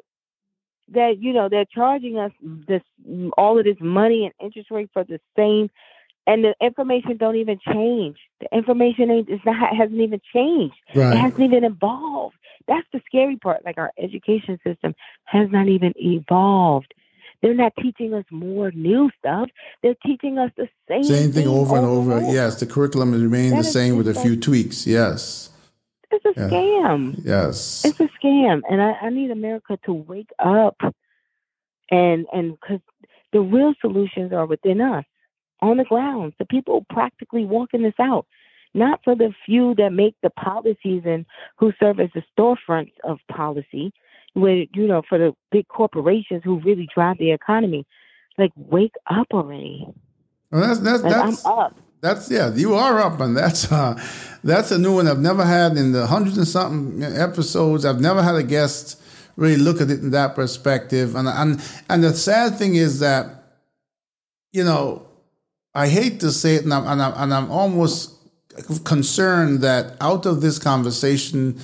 [0.89, 2.31] that you know they're charging us
[2.67, 2.81] this
[3.37, 5.69] all of this money and interest rate for the same,
[6.25, 8.17] and the information don't even change.
[8.39, 10.75] The information ain't it's not hasn't even changed.
[11.13, 12.35] It hasn't even evolved.
[12.67, 13.65] That's the scary part.
[13.65, 14.93] Like our education system
[15.25, 16.93] has not even evolved.
[17.41, 19.49] They're not teaching us more new stuff.
[19.83, 22.19] They're teaching us the same Same thing over and over.
[22.21, 22.59] Yes.
[22.59, 24.87] The curriculum is remaining That the same with a few like- tweaks.
[24.87, 25.51] Yes.
[26.09, 26.49] It's a Yeah.
[26.49, 27.21] scam.
[27.25, 27.83] Yes.
[27.85, 30.77] It's a scam, and I, I need America to wake up,
[31.91, 32.79] and and because
[33.33, 35.05] the real solutions are within us,
[35.61, 38.25] on the ground, the people practically walking this out,
[38.73, 41.25] not for the few that make the policies and
[41.57, 43.91] who serve as the storefronts of policy,
[44.37, 47.85] where you know for the big corporations who really drive the economy.
[48.37, 49.87] Like, wake up already!
[50.51, 51.75] Well, that's that's Like, that's I'm up.
[52.01, 53.99] That's yeah, you are up, and that's uh,
[54.43, 57.83] that's a new one I've never had in the hundreds and something episodes.
[57.85, 59.01] I've never had a guest
[59.35, 63.25] really look at it in that perspective, and and and the sad thing is that,
[64.51, 65.07] you know,
[65.73, 68.13] I hate to say it, and I'm and I'm, and I'm almost
[68.83, 71.59] concerned that out of this conversation.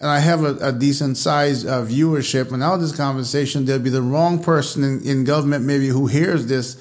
[0.00, 3.82] And I have a, a decent size uh, viewership, and out of this conversation, there'll
[3.82, 6.76] be the wrong person in, in government maybe who hears this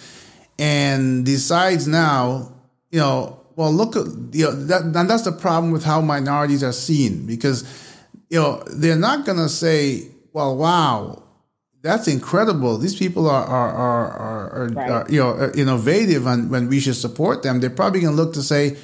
[0.57, 2.51] and decides now,
[2.91, 6.63] you know, well, look at you know that, and that's the problem with how minorities
[6.63, 7.65] are seen because
[8.29, 11.23] you know they're not going to say, well, wow,
[11.81, 12.77] that's incredible.
[12.77, 14.89] These people are are are, are, are, Right.
[14.89, 18.21] are you know are innovative, and when we should support them, they're probably going to
[18.21, 18.77] look to say.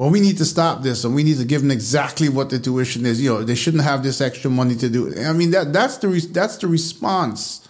[0.00, 2.58] Well, we need to stop this, and we need to give them exactly what the
[2.58, 3.20] tuition is.
[3.20, 5.18] You know, they shouldn't have this extra money to do it.
[5.26, 7.68] I mean, that that's the re- that's the response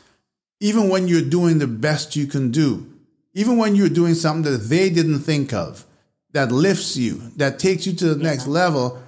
[0.61, 2.87] even when you're doing the best you can do,
[3.33, 5.85] even when you're doing something that they didn't think of,
[6.33, 9.03] that lifts you, that takes you to the next level,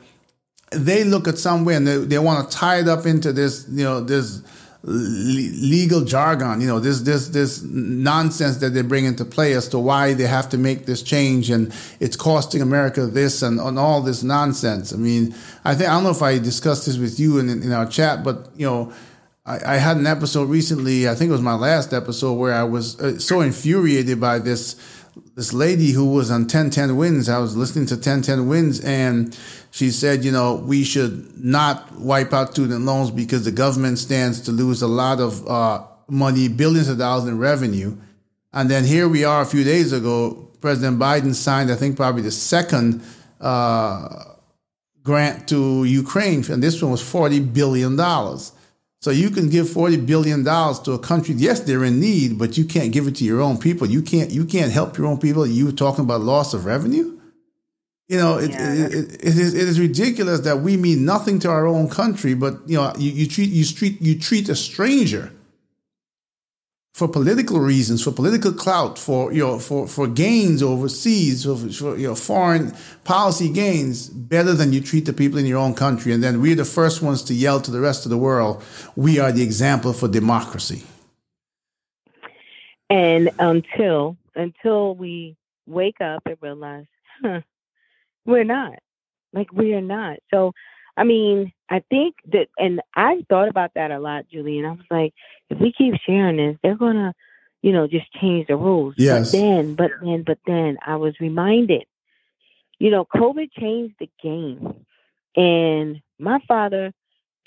[0.70, 3.84] they look at somewhere and they, they want to tie it up into this, you
[3.84, 4.42] know, this
[4.84, 9.78] legal jargon, you know, this this this nonsense that they bring into play as to
[9.78, 14.00] why they have to make this change and it's costing America this and, and all
[14.00, 14.92] this nonsense.
[14.92, 17.72] I mean, I think I don't know if I discussed this with you in, in
[17.72, 18.92] our chat, but you know,
[19.46, 21.08] I, I, had an episode recently.
[21.08, 24.76] I think it was my last episode where I was uh, so infuriated by this
[25.34, 27.28] this lady who was on 1010 wins.
[27.28, 29.36] I was listening to 1010 wins and
[29.70, 34.40] she said, you know, we should not wipe out student loans because the government stands
[34.42, 37.96] to lose a lot of uh, money, billions of dollars in revenue.
[38.52, 42.22] And then here we are a few days ago, President Biden signed, I think, probably
[42.22, 43.02] the second
[43.40, 44.24] uh,
[45.02, 47.96] grant to Ukraine, and this one was $40 billion.
[49.02, 51.34] So you can give $40 billion to a country.
[51.34, 53.88] Yes, they're in need, but you can't give it to your own people.
[53.88, 55.44] You can't, you can't help your own people.
[55.44, 57.18] You were talking about loss of revenue.
[58.06, 58.72] You know, it, yeah.
[58.72, 62.34] it, it, it, is, it is ridiculous that we mean nothing to our own country,
[62.34, 65.32] but you know, you, you treat you treat you treat a stranger
[66.92, 71.96] for political reasons, for political clout, for you know, for, for gains overseas, for, for
[71.96, 72.74] know, foreign
[73.04, 76.12] policy gains, better than you treat the people in your own country.
[76.12, 78.62] And then we're the first ones to yell to the rest of the world,
[78.94, 80.84] we are the example for democracy.
[82.90, 85.36] And until until we
[85.66, 86.86] wake up and realize,
[87.22, 87.40] huh,
[88.26, 88.74] we're not.
[89.32, 90.18] Like we are not.
[90.30, 90.52] So
[90.96, 94.58] I mean, I think that, and I thought about that a lot, Julie.
[94.58, 95.14] And I was like,
[95.48, 97.14] if we keep sharing this, they're gonna,
[97.62, 98.94] you know, just change the rules.
[98.98, 99.32] Yes.
[99.32, 101.84] But then, but then, but then, I was reminded,
[102.78, 104.84] you know, COVID changed the game,
[105.34, 106.92] and my father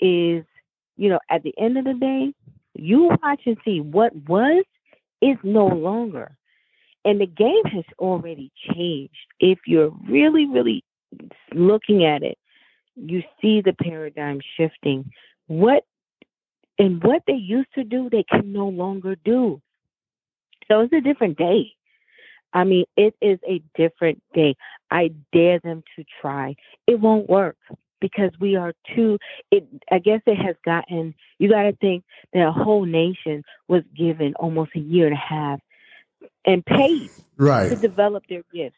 [0.00, 0.44] is,
[0.96, 2.32] you know, at the end of the day,
[2.74, 4.64] you watch and see what was
[5.22, 6.36] is no longer.
[7.04, 9.14] And the game has already changed.
[9.38, 10.84] If you're really, really
[11.54, 12.36] looking at it
[12.96, 15.12] you see the paradigm shifting.
[15.46, 15.84] What
[16.78, 19.60] and what they used to do, they can no longer do.
[20.68, 21.72] So it's a different day.
[22.52, 24.56] I mean, it is a different day.
[24.90, 26.56] I dare them to try.
[26.86, 27.56] It won't work
[28.00, 29.18] because we are too
[29.50, 34.34] it I guess it has gotten you gotta think that a whole nation was given
[34.34, 35.60] almost a year and a half
[36.44, 38.76] and paid right to develop their gifts,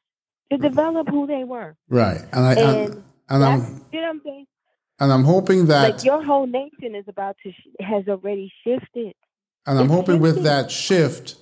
[0.50, 1.76] to develop who they were.
[1.88, 2.20] Right.
[2.32, 3.60] And I and, and I'm,
[3.92, 4.46] you know what I'm saying?
[5.00, 9.14] And I'm hoping that like your whole nation is about to sh- has already shifted.
[9.66, 10.22] And I'm it's hoping shifted.
[10.22, 11.36] with that shift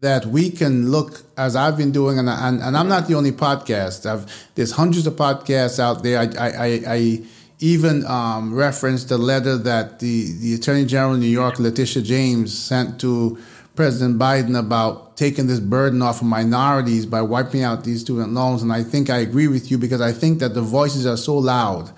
[0.00, 3.32] that we can look as I've been doing, and and, and I'm not the only
[3.32, 4.04] podcast.
[4.04, 6.18] I've there's hundreds of podcasts out there.
[6.18, 7.22] I I, I, I
[7.60, 12.56] even um, referenced the letter that the the Attorney General of New York, Letitia James,
[12.56, 13.38] sent to
[13.74, 18.62] President Biden about taking this burden off of minorities by wiping out these student loans.
[18.62, 21.36] And I think I agree with you because I think that the voices are so
[21.36, 21.90] loud.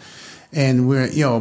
[0.53, 1.39] And we're, you know,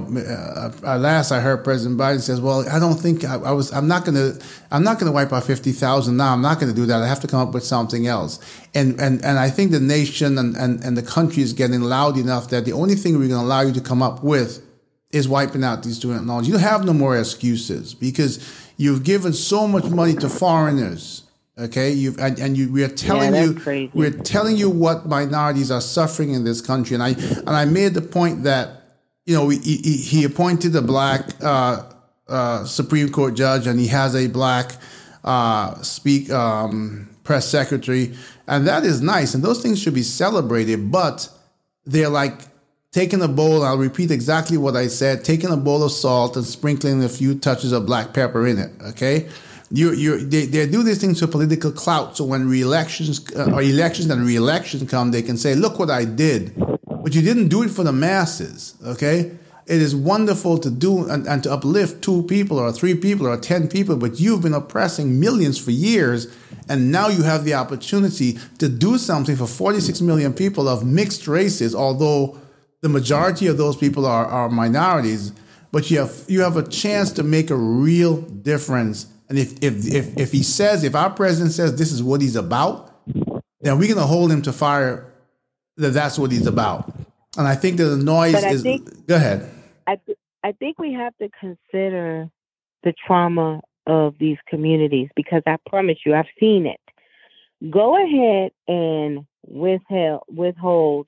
[0.83, 3.71] uh, last I heard President Biden says, "Well, I don't think I, I was.
[3.71, 4.43] I'm not going to.
[4.71, 6.33] I'm not going to wipe out fifty thousand now.
[6.33, 7.03] I'm not going to do that.
[7.03, 8.39] I have to come up with something else."
[8.73, 12.17] And and and I think the nation and, and and the country is getting loud
[12.17, 14.65] enough that the only thing we're going to allow you to come up with
[15.11, 16.47] is wiping out these student loans.
[16.47, 18.39] You have no more excuses because
[18.77, 21.23] You've given so much money to foreigners.
[21.57, 23.91] Okay, you've and, and you, we are telling yeah, you crazy.
[23.93, 27.93] we're telling you what minorities are suffering in this country, and I and I made
[27.93, 28.81] the point that
[29.27, 31.83] you know he, he, he appointed a black uh,
[32.27, 34.71] uh, Supreme Court judge, and he has a black
[35.23, 38.15] uh, speak um, press secretary,
[38.47, 40.91] and that is nice, and those things should be celebrated.
[40.91, 41.29] But
[41.85, 42.41] they're like
[42.93, 46.45] taking a bowl, I'll repeat exactly what I said, taking a bowl of salt and
[46.45, 49.27] sprinkling a few touches of black pepper in it, okay?
[49.71, 52.15] You, you, they, they do these things for political clout.
[52.15, 56.05] So when re-elections uh, or elections and re-elections come, they can say, "Look what I
[56.05, 58.75] did," but you didn't do it for the masses.
[58.85, 59.31] Okay,
[59.65, 63.35] it is wonderful to do and, and to uplift two people or three people or
[63.35, 66.27] ten people, but you've been oppressing millions for years,
[66.69, 71.27] and now you have the opportunity to do something for 46 million people of mixed
[71.27, 72.37] races, although
[72.83, 75.31] the majority of those people are, are minorities,
[75.71, 79.07] but you have you have a chance to make a real difference.
[79.29, 82.35] And if if if, if he says, if our president says this is what he's
[82.35, 82.91] about,
[83.61, 85.09] then we're gonna hold him to fire
[85.77, 86.93] that that's what he's about.
[87.37, 89.49] And I think that the noise is think, go ahead.
[89.87, 92.29] I th- I think we have to consider
[92.83, 96.81] the trauma of these communities because I promise you, I've seen it.
[97.71, 101.07] Go ahead and withhold withhold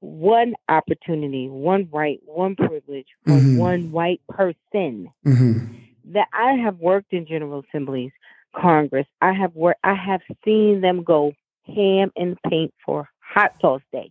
[0.00, 3.58] one opportunity, one right, one privilege for mm-hmm.
[3.58, 5.10] one white person.
[5.24, 5.74] Mm-hmm.
[6.12, 8.12] That I have worked in General Assemblies,
[8.54, 9.06] Congress.
[9.20, 9.80] I have worked.
[9.82, 11.32] I have seen them go
[11.66, 14.10] ham and paint for hot sauce day.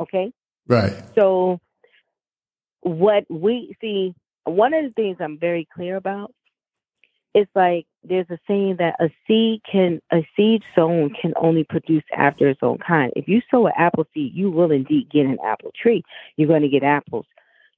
[0.00, 0.32] Okay.
[0.66, 0.92] Right.
[1.14, 1.60] So,
[2.80, 6.32] what we see, one of the things I'm very clear about
[7.34, 12.02] is like there's a saying that a seed can a seed sown can only produce
[12.16, 13.12] after its own kind.
[13.14, 16.02] If you sow an apple seed, you will indeed get an apple tree.
[16.36, 17.26] You're going to get apples.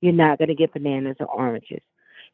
[0.00, 1.80] You're not going to get bananas or oranges.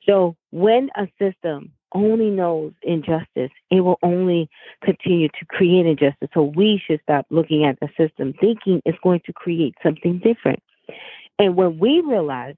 [0.06, 4.48] So when a system only knows injustice, it will only
[4.82, 6.28] continue to create injustice.
[6.32, 10.62] So we should stop looking at the system thinking it's going to create something different.
[11.38, 12.54] And when we realize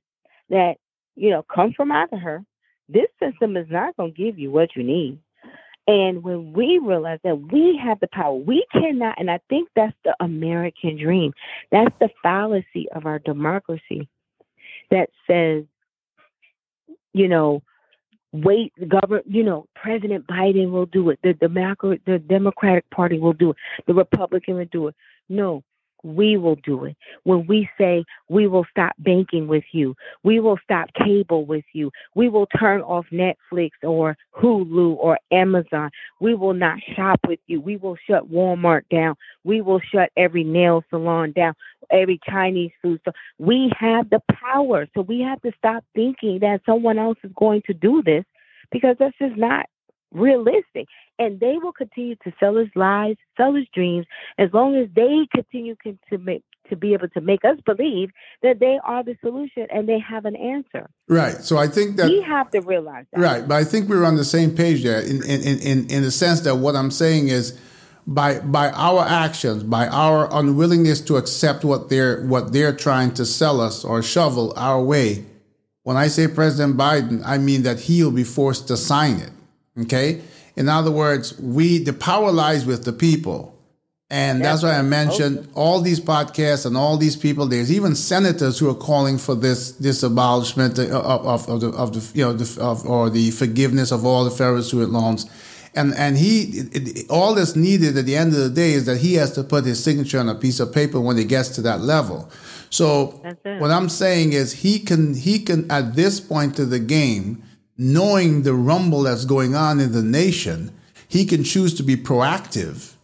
[0.51, 0.74] that,
[1.16, 2.45] you know, come from out of her,
[2.89, 5.18] this system is not going to give you what you need.
[5.87, 9.97] And when we realize that we have the power, we cannot, and I think that's
[10.05, 11.33] the American dream.
[11.72, 14.09] That's the fallacy of our democracy
[14.91, 15.64] that says,
[17.12, 17.62] you know,
[18.33, 21.18] wait, government, you know, President Biden will do it.
[21.22, 23.57] The, the, the Democratic Party will do it.
[23.87, 24.95] The Republican will do it.
[25.28, 25.64] No,
[26.03, 26.96] we will do it.
[27.24, 31.90] When we say we will stop banking with you, we will stop cable with you,
[32.14, 35.90] we will turn off Netflix or Hulu or Amazon,
[36.20, 40.44] we will not shop with you, we will shut Walmart down, we will shut every
[40.44, 41.55] nail salon down,
[41.90, 43.14] every Chinese food store.
[43.38, 44.86] We have the power.
[44.94, 48.24] So we have to stop thinking that someone else is going to do this
[48.70, 49.66] because this is not
[50.12, 50.86] realistic.
[51.18, 54.06] And they will continue to sell us lies, sell us dreams,
[54.38, 58.10] as long as they continue to make to be able to make us believe
[58.42, 60.88] that they are the solution and they have an answer.
[61.08, 61.34] Right.
[61.34, 63.20] So I think that we have to realize that.
[63.20, 63.46] Right.
[63.46, 66.40] But I think we're on the same page there in in, in, in the sense
[66.40, 67.58] that what I'm saying is
[68.06, 73.26] by by our actions, by our unwillingness to accept what they're what they're trying to
[73.26, 75.26] sell us or shovel our way.
[75.84, 79.30] When I say President Biden, I mean that he'll be forced to sign it.
[79.80, 80.20] Okay.
[80.56, 83.52] In other words, we the power lies with the people.
[84.12, 87.46] And that's why I mentioned all these podcasts and all these people.
[87.46, 91.94] There's even senators who are calling for this this abolishment of, of, of the of
[91.94, 95.24] the you know the, of, or the forgiveness of all the federal student loans.
[95.74, 96.42] And and he
[96.72, 99.42] it, all that's needed at the end of the day is that he has to
[99.42, 102.30] put his signature on a piece of paper when it gets to that level.
[102.68, 107.42] So what I'm saying is he can he can at this point of the game
[107.76, 110.72] knowing the rumble that's going on in the nation,
[111.08, 112.94] he can choose to be proactive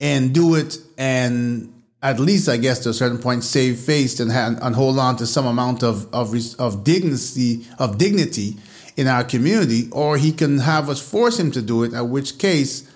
[0.00, 1.70] and do it and
[2.02, 5.26] at least I guess to a certain point save face and, and hold on to
[5.26, 8.56] some amount of, of, of dignity of dignity
[8.96, 12.38] in our community, or he can have us force him to do it, at which
[12.38, 12.88] case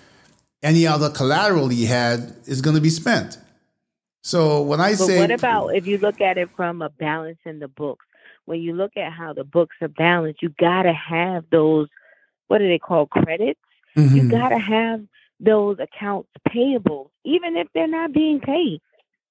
[0.62, 3.38] any other collateral he had is going to be spent.
[4.22, 7.38] So when I but say, what about if you look at it from a balance
[7.44, 8.04] in the books?
[8.48, 11.88] When you look at how the books are balanced, you got to have those,
[12.46, 13.60] what do they call credits?
[13.96, 14.16] Mm-hmm.
[14.16, 15.02] You got to have
[15.38, 18.80] those accounts payable, even if they're not being paid.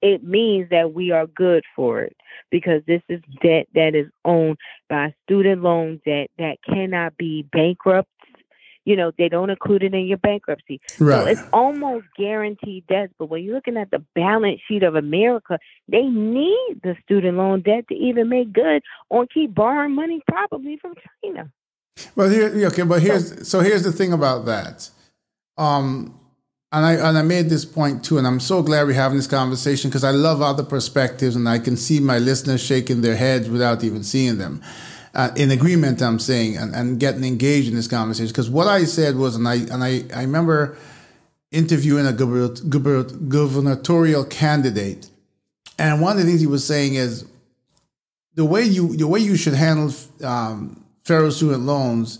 [0.01, 2.15] It means that we are good for it
[2.51, 4.57] because this is debt that is owned
[4.87, 8.09] by student loans that, that cannot be bankrupt
[8.87, 10.79] you know, they don't include it in your bankruptcy.
[10.97, 11.21] Right.
[11.21, 13.11] So it's almost guaranteed debt.
[13.19, 15.59] But when you're looking at the balance sheet of America,
[15.89, 20.77] they need the student loan debt to even make good or keep borrowing money probably
[20.77, 21.51] from China.
[22.15, 24.89] Well, here, okay, but here's so here's the thing about that.
[25.57, 26.17] Um,
[26.71, 29.27] and I and I made this point too, and I'm so glad we're having this
[29.27, 33.49] conversation because I love other perspectives, and I can see my listeners shaking their heads
[33.49, 34.61] without even seeing them
[35.17, 38.27] uh, in agreement, I'm saying, and, and getting engaged in this conversation.
[38.27, 40.77] Because what I said was, and I and I, I remember
[41.51, 45.09] interviewing a gubernatorial candidate,
[45.77, 47.25] and one of the things he was saying is
[48.35, 49.93] the way you the way you should handle
[50.23, 52.19] um, federal student loans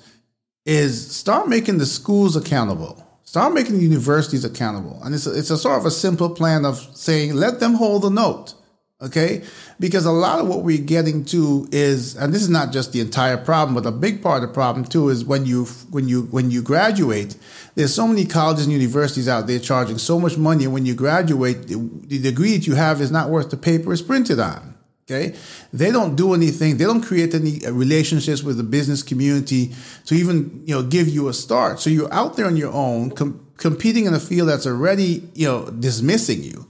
[0.66, 3.04] is start making the schools accountable.
[3.24, 5.00] Start making the universities accountable.
[5.04, 8.04] And it's a, it's a sort of a simple plan of saying, let them hold
[8.04, 8.54] the note.
[9.00, 9.44] Okay.
[9.80, 13.00] Because a lot of what we're getting to is, and this is not just the
[13.00, 16.24] entire problem, but a big part of the problem too is when you, when you,
[16.24, 17.38] when you graduate,
[17.76, 20.64] there's so many colleges and universities out there charging so much money.
[20.64, 24.02] And when you graduate, the, degree that you have is not worth the paper it's
[24.02, 24.76] printed on.
[25.10, 25.36] Okay.
[25.72, 26.78] They don't do anything.
[26.78, 29.74] They don't create any uh, relationships with the business community
[30.08, 31.80] to even, you know, give you a start.
[31.80, 35.48] So you're out there on your own, com- competing in a field that's already, you
[35.48, 36.68] know, dismissing you.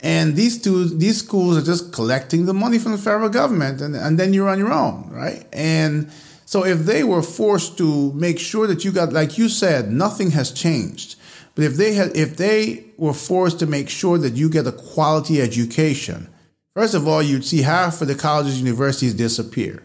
[0.00, 3.96] And these two, these schools are just collecting the money from the federal government, and,
[3.96, 5.44] and then you're on your own, right?
[5.52, 6.10] And
[6.44, 10.30] so if they were forced to make sure that you got, like you said, nothing
[10.30, 11.16] has changed.
[11.54, 14.72] But if they had, if they were forced to make sure that you get a
[14.72, 16.28] quality education,
[16.74, 19.82] first of all, you'd see half of the colleges, universities disappear,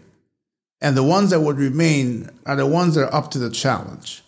[0.79, 4.21] and the ones that would remain are the ones that are up to the challenge.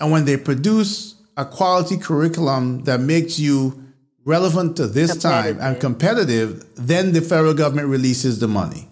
[0.00, 3.81] And when they produce a quality curriculum that makes you
[4.24, 8.88] relevant to this time and competitive, then the federal government releases the money.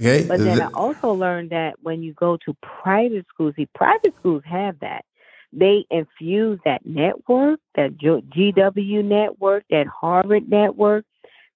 [0.00, 0.26] Okay.
[0.26, 4.42] But then I also learned that when you go to private schools, see, private schools
[4.46, 5.04] have that.
[5.52, 11.04] They infuse that network, that GW network, that Harvard network.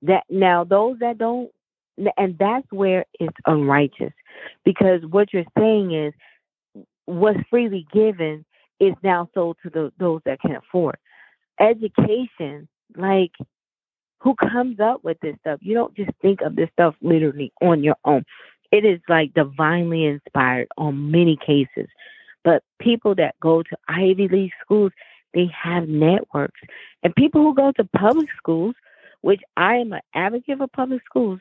[0.02, 1.50] That now those that don't
[2.16, 4.12] and that's where it's unrighteous
[4.64, 6.12] because what you're saying is
[7.06, 8.44] what's freely given
[8.80, 10.96] is now sold to the, those that can afford.
[11.60, 13.32] Education, like
[14.24, 15.58] who comes up with this stuff?
[15.62, 18.24] You don't just think of this stuff literally on your own.
[18.72, 21.88] It is like divinely inspired on many cases.
[22.42, 24.92] But people that go to Ivy League schools,
[25.34, 26.60] they have networks.
[27.02, 28.74] And people who go to public schools,
[29.20, 31.38] which I am an advocate for public schools,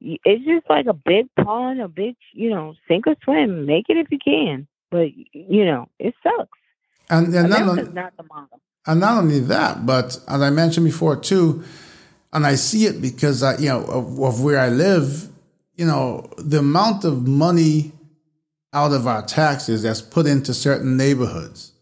[0.00, 3.66] it's just like a big pond, a big, you know, sink or swim.
[3.66, 4.66] Make it if you can.
[4.90, 6.58] But, you know, it sucks.
[7.10, 8.60] And, and not, not the model.
[8.86, 11.64] And not only that, but as I mentioned before too,
[12.32, 15.28] and I see it because I, you know, of, of where I live,
[15.76, 17.92] you know, the amount of money
[18.72, 21.72] out of our taxes that's put into certain neighborhoods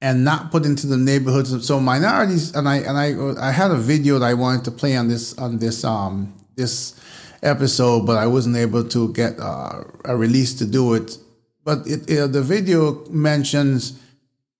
[0.00, 1.66] and not put into the neighborhoods.
[1.66, 4.96] So minorities, and I and I I had a video that I wanted to play
[4.96, 6.98] on this on this um this
[7.42, 11.18] episode, but I wasn't able to get uh, a release to do it.
[11.64, 14.00] But it, it, the video mentions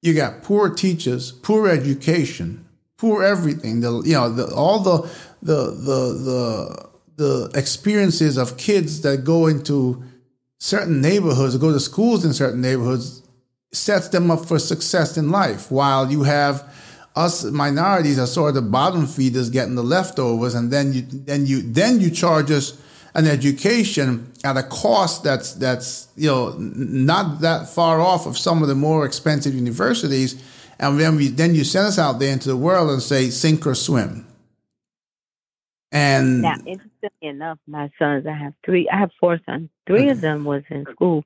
[0.03, 3.81] you got poor teachers, poor education, poor everything.
[3.81, 5.11] The you know the, all the
[5.43, 10.03] the the the the experiences of kids that go into
[10.59, 13.23] certain neighborhoods, go to schools in certain neighborhoods,
[13.73, 15.71] sets them up for success in life.
[15.71, 16.73] While you have
[17.17, 21.47] us minorities are sort of the bottom feeders getting the leftovers, and then you then
[21.47, 22.81] you then you charge us
[23.15, 28.63] an education at a cost that's that's you know not that far off of some
[28.63, 30.43] of the more expensive universities,
[30.79, 33.67] and then we then you send us out there into the world and say sink
[33.67, 34.27] or swim.
[35.91, 39.71] And now, interestingly enough, my sons, I have three, I have four sons.
[39.87, 41.25] Three of them was in school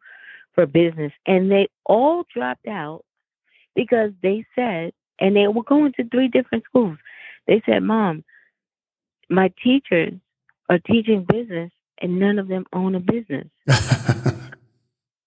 [0.54, 3.04] for business, and they all dropped out
[3.74, 6.96] because they said, and they were going to three different schools.
[7.48, 8.22] They said, "Mom,
[9.28, 10.14] my teachers
[10.72, 11.70] are teaching business,
[12.00, 13.48] and none of them own a business."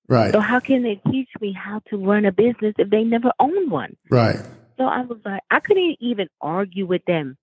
[0.08, 0.34] right.
[0.34, 3.72] So how can they teach me how to run a business if they never owned
[3.72, 3.96] one?
[4.10, 4.38] Right.
[4.78, 7.38] So I was like, I couldn't even argue with them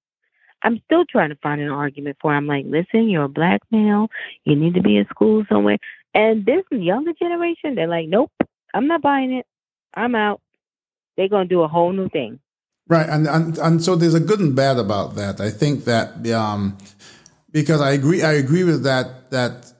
[0.62, 2.32] I'm still trying to find an argument for.
[2.32, 4.08] I'm like, listen, you're a black male.
[4.44, 5.78] You need to be in school somewhere.
[6.14, 8.30] And this younger generation, they're like, nope,
[8.74, 9.46] I'm not buying it.
[9.94, 10.40] I'm out.
[11.16, 12.38] They're gonna do a whole new thing.
[12.88, 15.40] Right, and and and so there's a good and bad about that.
[15.40, 16.78] I think that um,
[17.52, 19.72] because I agree, I agree with that that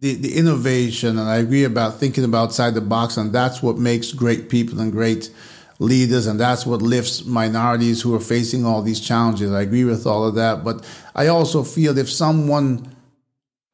[0.00, 3.78] the the innovation, and I agree about thinking about outside the box, and that's what
[3.78, 5.30] makes great people and great
[5.78, 9.52] leaders, and that's what lifts minorities who are facing all these challenges.
[9.52, 10.84] I agree with all of that, but
[11.14, 12.96] I also feel if someone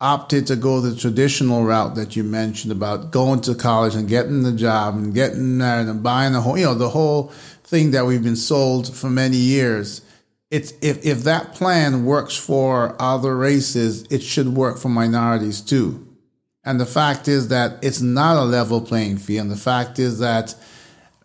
[0.01, 4.43] opted to go the traditional route that you mentioned about going to college and getting
[4.43, 7.29] the job and getting married and buying a home, you know, the whole
[7.63, 10.03] thing that we've been sold for many years.
[10.53, 16.07] It's if, if that plan works for other races, it should work for minorities too.
[16.63, 19.47] And the fact is that it's not a level playing field.
[19.47, 20.55] And the fact is that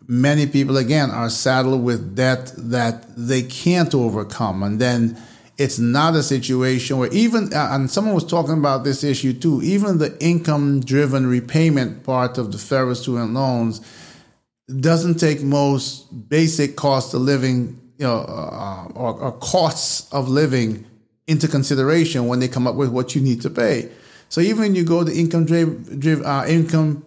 [0.06, 5.20] many people again are saddled with debt that they can't overcome and then
[5.58, 9.60] it's not a situation where even uh, and someone was talking about this issue too
[9.62, 13.82] even the income driven repayment part of the federal student loans
[14.80, 20.86] doesn't take most basic cost of living you know uh, or, or, costs of living
[21.26, 23.90] into consideration when they come up with what you need to pay
[24.30, 27.04] so even when you go to income driven uh, income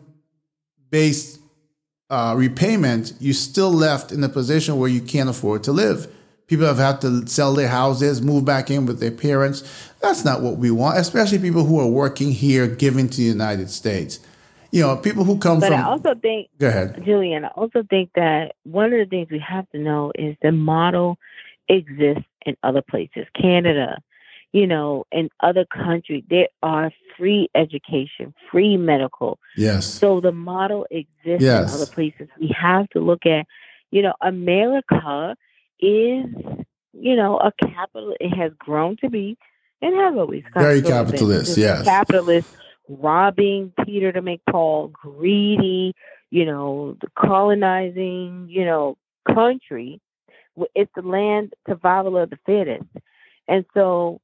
[0.91, 1.41] based
[2.11, 6.13] uh, repayment, you're still left in a position where you can't afford to live.
[6.45, 9.63] People have had to sell their houses, move back in with their parents.
[10.01, 13.69] That's not what we want, especially people who are working here, giving to the United
[13.69, 14.19] States.
[14.71, 15.81] You know, people who come but from.
[15.81, 17.45] But I also think, go ahead, Julian.
[17.45, 21.17] I also think that one of the things we have to know is the model
[21.67, 23.27] exists in other places.
[23.39, 23.97] Canada,
[24.53, 29.39] you know, in other countries, there are free education, free medical.
[29.55, 29.85] Yes.
[29.85, 31.73] So the model exists yes.
[31.73, 32.27] in other places.
[32.39, 33.45] We have to look at,
[33.91, 35.35] you know, America
[35.79, 36.25] is,
[36.93, 38.15] you know, a capital.
[38.19, 39.37] It has grown to be
[39.81, 41.57] and has always very capitalist.
[41.57, 41.83] Yes.
[41.83, 42.55] Capitalist,
[42.87, 45.93] robbing Peter to make Paul, greedy.
[46.29, 48.47] You know, the colonizing.
[48.49, 48.97] You know,
[49.33, 50.01] country.
[50.75, 52.89] It's the land survival of the fittest,
[53.47, 54.19] and so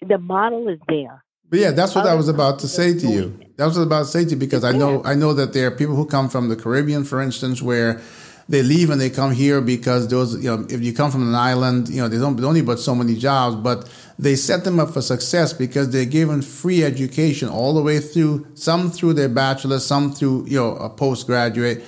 [0.00, 1.24] the model is there.
[1.48, 3.38] But yeah, that's what I was about to say to you.
[3.56, 5.70] That was about to say to you because I know I know that there are
[5.70, 8.00] people who come from the Caribbean, for instance, where
[8.48, 11.34] they leave and they come here because those you know if you come from an
[11.34, 13.88] island, you know they don't only but so many jobs, but
[14.18, 18.46] they set them up for success because they're given free education all the way through,
[18.54, 21.84] some through their bachelor, some through you know a postgraduate,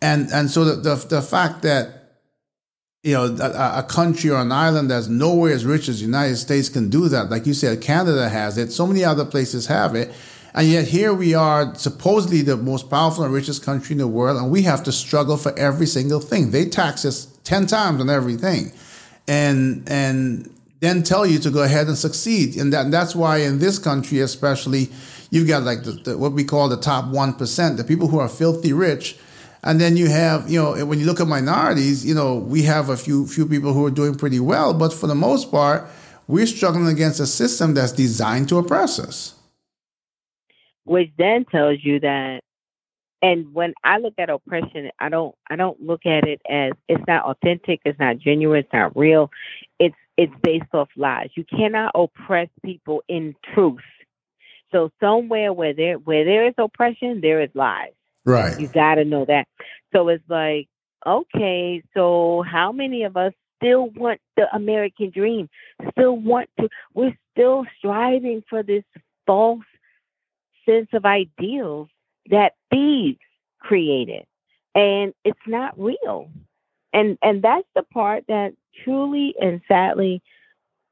[0.00, 1.96] and and so the the, the fact that
[3.06, 6.34] you know, a, a, country or an island that's nowhere as rich as the United
[6.34, 7.30] States can do that.
[7.30, 8.72] Like you said, Canada has it.
[8.72, 10.12] So many other places have it.
[10.56, 14.38] And yet here we are, supposedly the most powerful and richest country in the world,
[14.38, 16.50] and we have to struggle for every single thing.
[16.50, 18.72] They tax us 10 times on everything.
[19.28, 20.50] And, and
[20.80, 22.56] then tell you to go ahead and succeed.
[22.56, 24.88] And, that, that's why in this country, especially,
[25.30, 28.28] you've got like the, the, what we call the top 1%, the people who are
[28.28, 29.18] filthy rich.
[29.62, 32.88] And then you have, you know, when you look at minorities, you know, we have
[32.88, 35.84] a few few people who are doing pretty well, but for the most part,
[36.28, 39.35] we're struggling against a system that's designed to oppress us
[40.86, 42.40] which then tells you that
[43.22, 47.02] and when I look at oppression, I don't I don't look at it as it's
[47.08, 49.30] not authentic, it's not genuine, it's not real.
[49.78, 51.30] It's it's based off lies.
[51.34, 53.80] You cannot oppress people in truth.
[54.72, 57.92] So somewhere where there where there is oppression, there is lies.
[58.24, 58.58] Right.
[58.60, 59.46] You got to know that.
[59.94, 60.68] So it's like,
[61.06, 65.48] okay, so how many of us still want the American dream?
[65.92, 66.68] Still want to?
[66.92, 68.84] We're still striving for this
[69.26, 69.64] false
[70.66, 71.88] sense of ideals
[72.30, 73.18] that thieves
[73.60, 74.24] created.
[74.74, 76.30] And it's not real.
[76.92, 78.52] And and that's the part that
[78.84, 80.22] truly and sadly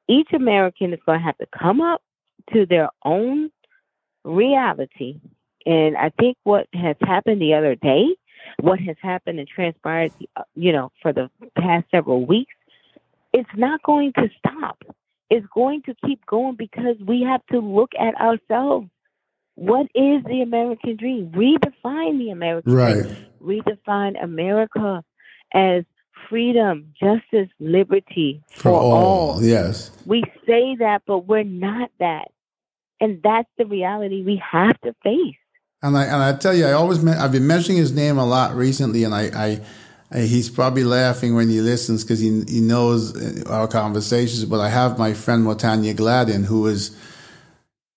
[0.09, 2.03] each American is going to have to come up
[2.53, 3.51] to their own
[4.25, 5.20] reality.
[5.66, 8.05] And I think what has happened the other day,
[8.61, 12.55] what has happened and transpired, uh, you know, for the past several weeks,
[13.33, 14.83] it's not going to stop.
[15.31, 18.89] It's going to keep going because we have to look at ourselves
[19.57, 21.31] what is the American dream?
[21.31, 23.03] Redefine the American right.
[23.03, 23.17] dream.
[23.43, 25.05] Redefine America
[25.53, 25.85] as
[26.29, 28.93] freedom, justice, liberty for, for all.
[28.93, 29.43] all.
[29.43, 29.91] Yes.
[30.07, 32.29] We say that, but we're not that.
[33.01, 35.37] And that's the reality we have to face.
[35.83, 38.55] And I and I tell you, I always I've been mentioning his name a lot
[38.55, 39.61] recently, and I, I,
[40.11, 44.47] I he's probably laughing when he listens because he he knows uh, our conversations.
[44.47, 46.97] But I have my friend Motanya Gladden, who is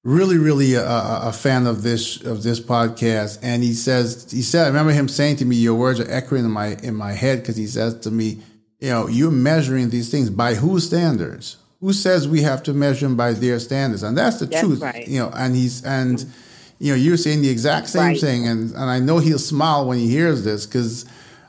[0.08, 3.40] really, really a, a, fan of this of this podcast.
[3.42, 6.46] And he says, he said, I remember him saying to me, "Your words are echoing
[6.46, 8.42] in my in my head," because he says to me,
[8.80, 11.58] "You know, you're measuring these things by whose standards?
[11.82, 14.82] Who says we have to measure them by their standards?" And that's the that's truth,
[14.82, 15.06] right.
[15.08, 15.30] you know.
[15.36, 16.26] And he's and
[16.80, 18.20] you know, you're saying the exact same right.
[18.20, 21.06] thing, and and I know he'll smile when he hears this because.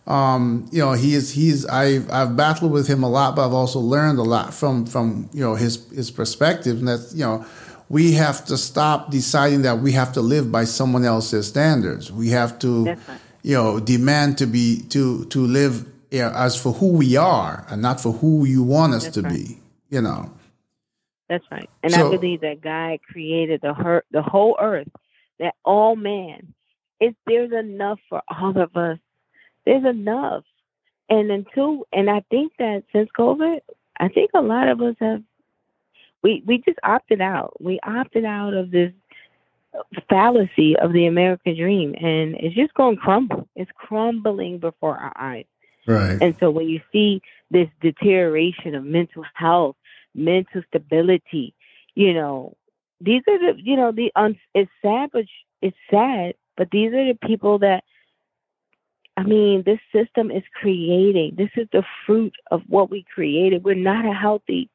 [0.06, 3.52] Um, you know, he is he's I've I've battled with him a lot, but I've
[3.52, 7.44] also learned a lot from from you know his his perspective, and that's you know
[7.88, 12.12] we have to stop deciding that we have to live by someone else's standards.
[12.12, 12.98] We have to, right.
[13.42, 17.66] you know, demand to be to to live you know, as for who we are
[17.68, 19.32] and not for who you want us That's to right.
[19.32, 19.58] be.
[19.90, 20.30] You know.
[21.28, 24.88] That's right, and so, I believe that God created the her- the whole earth,
[25.38, 26.54] that all man,
[27.00, 28.98] if there's enough for all of us,
[29.64, 30.44] there's enough.
[31.10, 33.60] And until, and I think that since COVID,
[33.98, 35.22] I think a lot of us have
[36.22, 37.54] we we just opted out.
[37.60, 38.92] We opted out of this
[40.08, 43.48] fallacy of the American dream, and it's just going to crumble.
[43.54, 45.46] It's crumbling before our eyes.
[45.86, 46.18] Right.
[46.20, 49.76] And so when you see this deterioration of mental health,
[50.14, 51.54] mental stability,
[51.94, 52.56] you know,
[53.00, 55.24] these are the you know the un, it's sad, but
[55.62, 57.84] it's sad, but these are the people that.
[59.16, 61.34] I mean, this system is creating.
[61.36, 63.64] This is the fruit of what we created.
[63.64, 64.70] We're not a healthy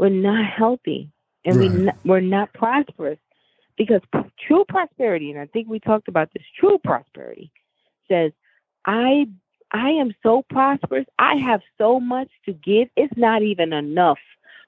[0.00, 1.12] we're not healthy
[1.44, 1.70] and right.
[1.70, 3.18] we we're not prosperous
[3.76, 4.00] because
[4.46, 7.52] true prosperity and i think we talked about this true prosperity
[8.08, 8.32] says
[8.86, 9.26] i
[9.72, 14.18] i am so prosperous i have so much to give it's not even enough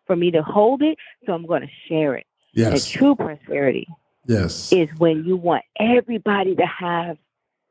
[0.06, 2.26] for me to hold it so i'm going to share it.
[2.52, 2.72] Yes.
[2.72, 3.88] and true prosperity
[4.26, 4.70] yes.
[4.70, 7.16] is when you want everybody to have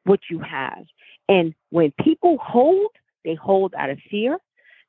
[0.05, 0.85] what you have.
[1.29, 2.89] And when people hold
[3.23, 4.39] they hold out of fear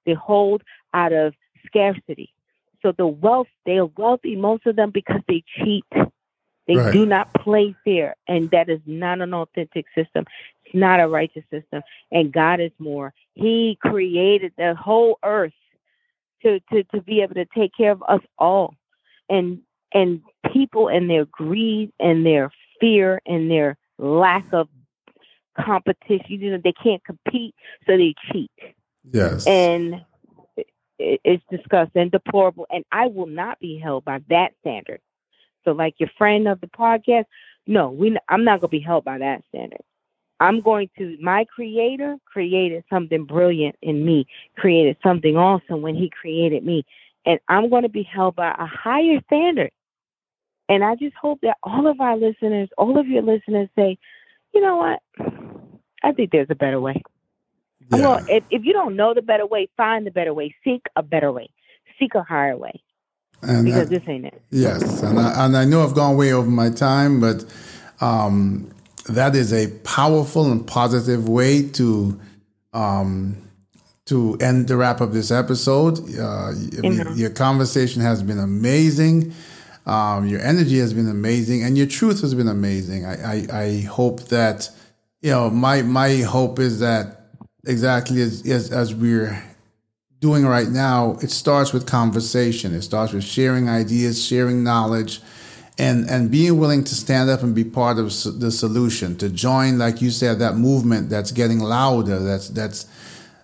[0.07, 0.63] they hold
[0.95, 1.35] out of
[1.67, 2.33] scarcity
[2.83, 5.85] so the wealth, they are wealthy, most of them, because they cheat.
[6.69, 6.93] They right.
[6.93, 8.17] do not play fair.
[8.29, 10.25] And that is not an authentic system.
[10.65, 11.83] It's not a righteous system.
[12.11, 13.15] And God is more.
[13.35, 15.53] He created the whole earth
[16.43, 18.75] to, to, to be able to take care of us all.
[19.29, 19.63] And
[19.95, 20.23] and
[20.53, 24.69] people and their greed and their fear and their lack of
[25.59, 27.55] competition, you know, they can't compete,
[27.87, 28.51] so they cheat.
[29.11, 29.47] Yes.
[29.47, 30.03] And
[31.25, 35.01] is discussed and deplorable, and I will not be held by that standard.
[35.65, 37.25] So, like your friend of the podcast,
[37.67, 39.83] no, we I'm not going to be held by that standard.
[40.41, 44.27] I'm going to my creator created something brilliant in me,
[44.57, 46.85] created something awesome when he created me,
[47.25, 49.71] and I'm going to be held by a higher standard.
[50.69, 53.99] And I just hope that all of our listeners, all of your listeners say,
[54.55, 55.01] you know what?
[56.03, 57.03] I think there's a better way.
[57.93, 57.99] Yeah.
[57.99, 60.55] Well, if, if you don't know the better way, find the better way.
[60.65, 61.51] Seek a better way.
[61.99, 62.83] Seek a higher way.
[63.43, 64.41] And because I, this ain't it.
[64.51, 67.45] Yes, and I, and I know I've gone way over my time, but
[68.01, 68.71] um,
[69.09, 72.21] that is a powerful and positive way to
[72.73, 73.37] um,
[74.07, 75.99] to end the wrap of this episode.
[75.99, 77.19] Uh, mm-hmm.
[77.19, 79.35] Your conversation has been amazing.
[79.87, 83.05] Um, your energy has been amazing, and your truth has been amazing.
[83.05, 84.71] I, I, I hope that
[85.21, 87.22] you know my my hope is that
[87.67, 89.43] exactly as, as as we're
[90.21, 92.75] doing right now, it starts with conversation.
[92.75, 95.21] It starts with sharing ideas, sharing knowledge,
[95.79, 98.07] and and being willing to stand up and be part of
[98.41, 99.17] the solution.
[99.19, 102.19] To join, like you said, that movement that's getting louder.
[102.19, 102.87] That's that's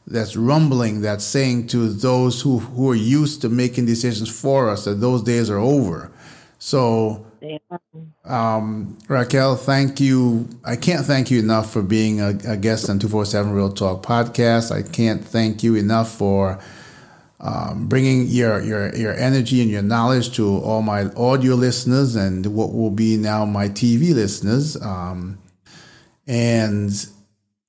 [0.07, 1.03] that's rumbling.
[1.03, 5.23] That's saying to those who who are used to making decisions for us that those
[5.23, 6.11] days are over.
[6.61, 7.25] So,
[8.25, 10.49] um, Raquel, thank you.
[10.65, 14.71] I can't thank you enough for being a, a guest on 247 Real Talk podcast.
[14.73, 16.59] I can't thank you enough for
[17.41, 22.47] um, bringing your, your, your energy and your knowledge to all my audio listeners and
[22.47, 24.81] what will be now my TV listeners.
[24.81, 25.39] Um,
[26.27, 26.91] and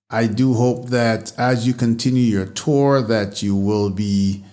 [0.09, 4.43] I do hope that as you continue your tour, that you will be,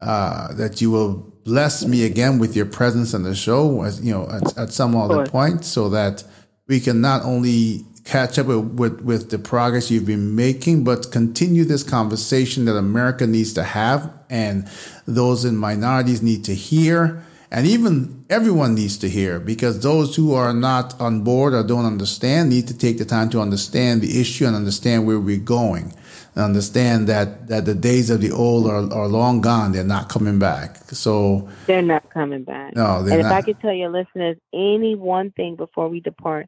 [0.00, 4.12] uh, that you will bless me again with your presence on the show, as you
[4.12, 6.24] know, at, at some other point, so that
[6.66, 11.10] we can not only catch up with, with, with the progress you've been making, but
[11.12, 14.68] continue this conversation that America needs to have, and
[15.06, 20.34] those in minorities need to hear, and even everyone needs to hear, because those who
[20.34, 24.20] are not on board or don't understand need to take the time to understand the
[24.20, 25.94] issue and understand where we're going
[26.36, 29.72] understand that, that the days of the old are, are long gone.
[29.72, 30.76] They're not coming back.
[30.88, 32.74] So they're not coming back.
[32.74, 33.32] No, and if not.
[33.32, 36.46] I could tell your listeners any one thing before we depart,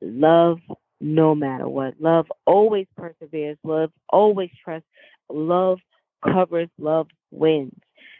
[0.00, 0.58] love
[1.00, 1.94] no matter what.
[2.00, 3.58] Love always perseveres.
[3.62, 4.88] Love always trusts.
[5.30, 5.78] Love
[6.24, 6.68] covers.
[6.78, 7.78] Love wins.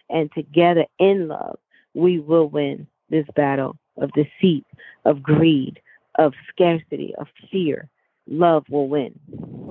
[0.08, 1.58] And together in love,
[1.94, 4.64] we will win this battle of deceit,
[5.04, 5.80] of greed,
[6.18, 7.88] of scarcity, of fear
[8.28, 9.18] love will win.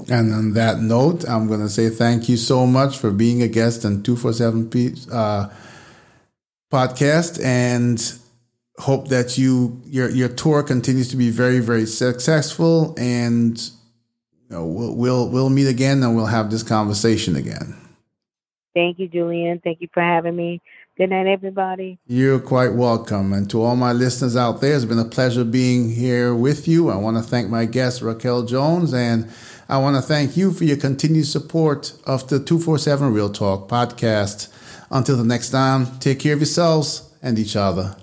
[0.09, 3.47] And on that note, I'm going to say thank you so much for being a
[3.47, 5.49] guest on 247 uh,
[6.71, 8.01] podcast and
[8.79, 13.57] hope that you your your tour continues to be very very successful and
[14.49, 17.75] you know, we'll we'll we'll meet again and we'll have this conversation again.
[18.73, 19.59] Thank you, Julian.
[19.63, 20.61] Thank you for having me.
[20.97, 21.99] Good night, everybody.
[22.07, 23.31] You're quite welcome.
[23.31, 26.89] And to all my listeners out there, it's been a pleasure being here with you.
[26.89, 29.29] I want to thank my guest, Raquel Jones, and
[29.69, 34.47] I want to thank you for your continued support of the 247 Real Talk podcast.
[34.89, 37.95] Until the next time, take care of yourselves and each other.